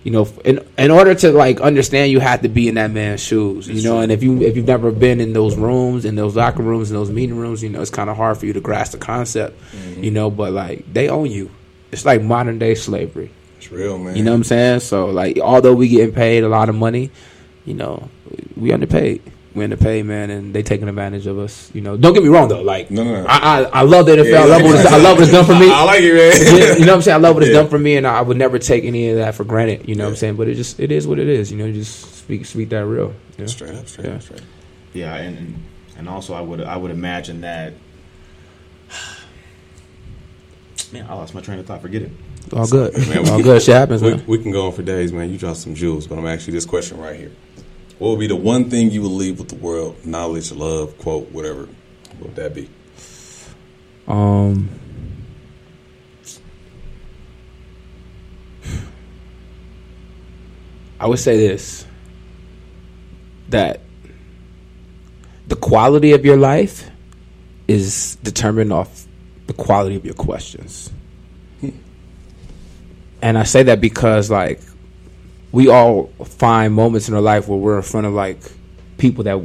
[0.05, 3.21] You know, in in order to like understand, you have to be in that man's
[3.21, 3.67] shoes.
[3.67, 6.61] You know, and if you if you've never been in those rooms, in those locker
[6.61, 8.91] rooms, in those meeting rooms, you know, it's kind of hard for you to grasp
[8.91, 9.59] the concept.
[9.71, 10.03] Mm-hmm.
[10.03, 11.49] You know, but like they own you.
[11.91, 13.31] It's like modern day slavery.
[13.57, 14.15] It's real, man.
[14.15, 14.81] You know what I'm saying?
[14.81, 17.09] So like, although we getting paid a lot of money,
[17.65, 18.07] you know,
[18.55, 19.23] we underpaid.
[19.55, 21.71] We underpaid, man, and they taking advantage of us.
[21.73, 22.61] You know, don't get me wrong though.
[22.61, 23.25] Like, No, no, no.
[23.27, 24.29] I, I I love the NFL.
[24.29, 25.71] Yeah, I love what it's, I love what it's done for me.
[25.71, 26.59] I like it, man.
[26.59, 27.15] Yeah, you know what I'm saying?
[27.15, 27.61] I love what it's Yeah.
[27.61, 29.87] done for me, and I would never take any of that for granted.
[29.87, 30.35] You know what I'm saying?
[30.35, 31.51] But it just it is what it is.
[31.51, 33.13] You know, just speak speak that real.
[33.37, 33.47] you know?
[33.47, 34.15] Straight up, straight Yeah.
[34.15, 34.45] up, straight up.
[34.93, 35.63] Yeah, and
[35.97, 37.73] and- also I would I would imagine that
[40.91, 41.81] Man, I lost my train of thought.
[41.81, 42.11] Forget it.
[42.53, 42.93] All good.
[43.07, 43.61] Man, All good.
[43.61, 44.23] Shit happens, We, man.
[44.27, 45.31] we can go on for days, man.
[45.31, 47.31] You dropped some jewels, but I'm actually this question right here.
[47.97, 50.05] What would be the one thing you would leave with the world?
[50.05, 51.67] Knowledge, love, quote, whatever.
[52.17, 52.69] What would that be?
[54.07, 54.69] Um,
[60.99, 61.85] I would say this
[63.49, 63.79] that
[65.47, 66.89] the quality of your life
[67.67, 69.05] is determined off
[69.47, 70.91] the quality of your questions.
[73.21, 74.61] And I say that because, like,
[75.55, 78.39] we all find moments in our life where we're in front of, like,
[78.97, 79.39] people that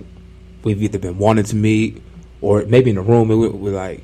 [0.65, 2.03] we've either been wanting to meet
[2.41, 4.03] or maybe in a room and we- we're like,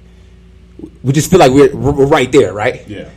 [1.02, 2.86] we just feel like we're, we're right there, right?
[2.86, 3.08] Yeah.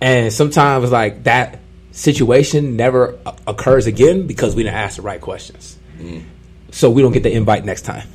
[0.00, 1.58] And sometimes like that
[1.90, 5.76] situation never occurs again because we didn't ask the right questions.
[5.98, 6.22] Mm.
[6.70, 8.06] So we don't get the invite next time.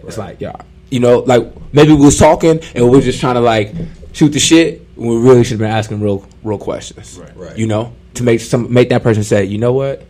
[0.00, 0.56] It's like, yeah,
[0.90, 3.74] you know, like maybe we was talking and we were just trying to like
[4.12, 4.86] shoot the shit.
[4.94, 7.18] when We really should have been asking real, real questions.
[7.18, 7.36] Right.
[7.36, 7.58] Right.
[7.58, 10.04] You know, to make some make that person say, you know what,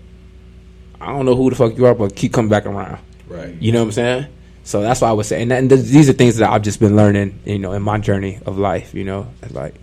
[1.00, 2.98] I don't know who the fuck you are, but keep coming back around.
[3.28, 3.54] Right.
[3.60, 4.26] You know what I'm saying?
[4.64, 6.62] So that's why I was saying, and, that, and th- these are things that I've
[6.62, 8.94] just been learning, you know, in my journey of life.
[8.94, 9.74] You know, It's like,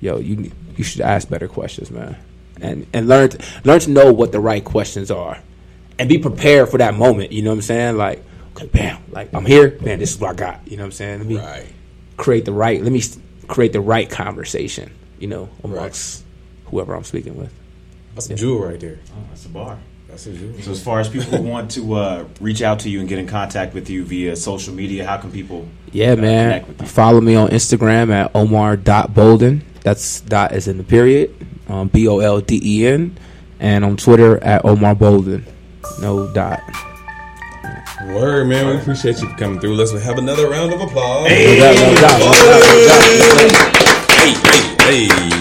[0.00, 2.16] yo, you you should ask better questions, man,
[2.60, 5.38] and and learn to, learn to know what the right questions are,
[5.98, 7.32] and be prepared for that moment.
[7.32, 7.96] You know what I'm saying?
[7.96, 9.98] Like, okay, bam, like I'm here, man.
[9.98, 10.60] This is what I got.
[10.68, 11.18] You know what I'm saying?
[11.20, 11.66] Let me Right.
[12.18, 12.82] create the right.
[12.82, 13.02] Let me
[13.46, 14.92] create the right conversation.
[15.18, 16.24] You know, amongst
[16.70, 17.52] whoever I'm speaking with.
[18.14, 18.98] That's a jewel right there.
[19.12, 19.78] Oh, that's a bar.
[20.08, 20.60] That's a jewel.
[20.62, 23.18] So as far as people who want to uh, reach out to you and get
[23.18, 25.68] in contact with you via social media, how can people?
[25.92, 26.50] Yeah, uh, man.
[26.50, 26.86] connect with you?
[26.86, 29.64] Follow me on Instagram at omar.bolden.
[29.82, 31.34] That's dot is in the period.
[31.68, 33.16] Um, B O L D E N.
[33.60, 35.44] And on Twitter at Omar Bolden.
[36.00, 36.60] No dot.
[38.06, 38.68] Word, man.
[38.68, 39.74] We appreciate you for coming through.
[39.74, 41.28] Let's have another round of applause.
[41.28, 41.32] Doubt.
[44.16, 44.34] Hey,
[44.86, 45.37] hey, hey.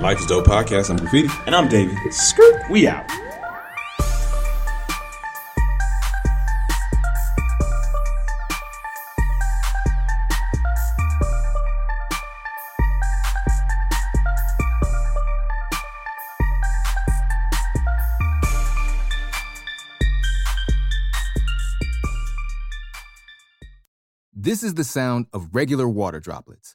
[0.00, 0.88] Life is Dope Podcast.
[0.88, 1.28] I'm Graffiti.
[1.44, 1.94] And I'm Davey.
[2.10, 2.70] Skirt.
[2.70, 3.06] We out.
[24.32, 26.74] This is the sound of regular water droplets.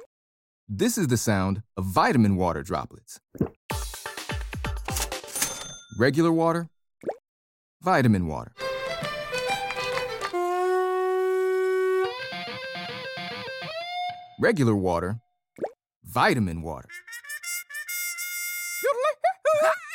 [0.73, 3.19] This is the sound of vitamin water droplets.
[5.99, 6.69] Regular water,
[7.81, 8.53] vitamin water.
[14.39, 15.19] Regular water,
[16.05, 16.87] vitamin water.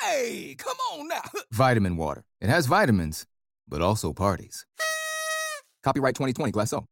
[0.03, 1.23] Hey, come on now.
[1.51, 2.27] Vitamin water.
[2.43, 3.25] It has vitamins,
[3.67, 4.67] but also parties.
[5.83, 6.87] Copyright 2020 Glacéau.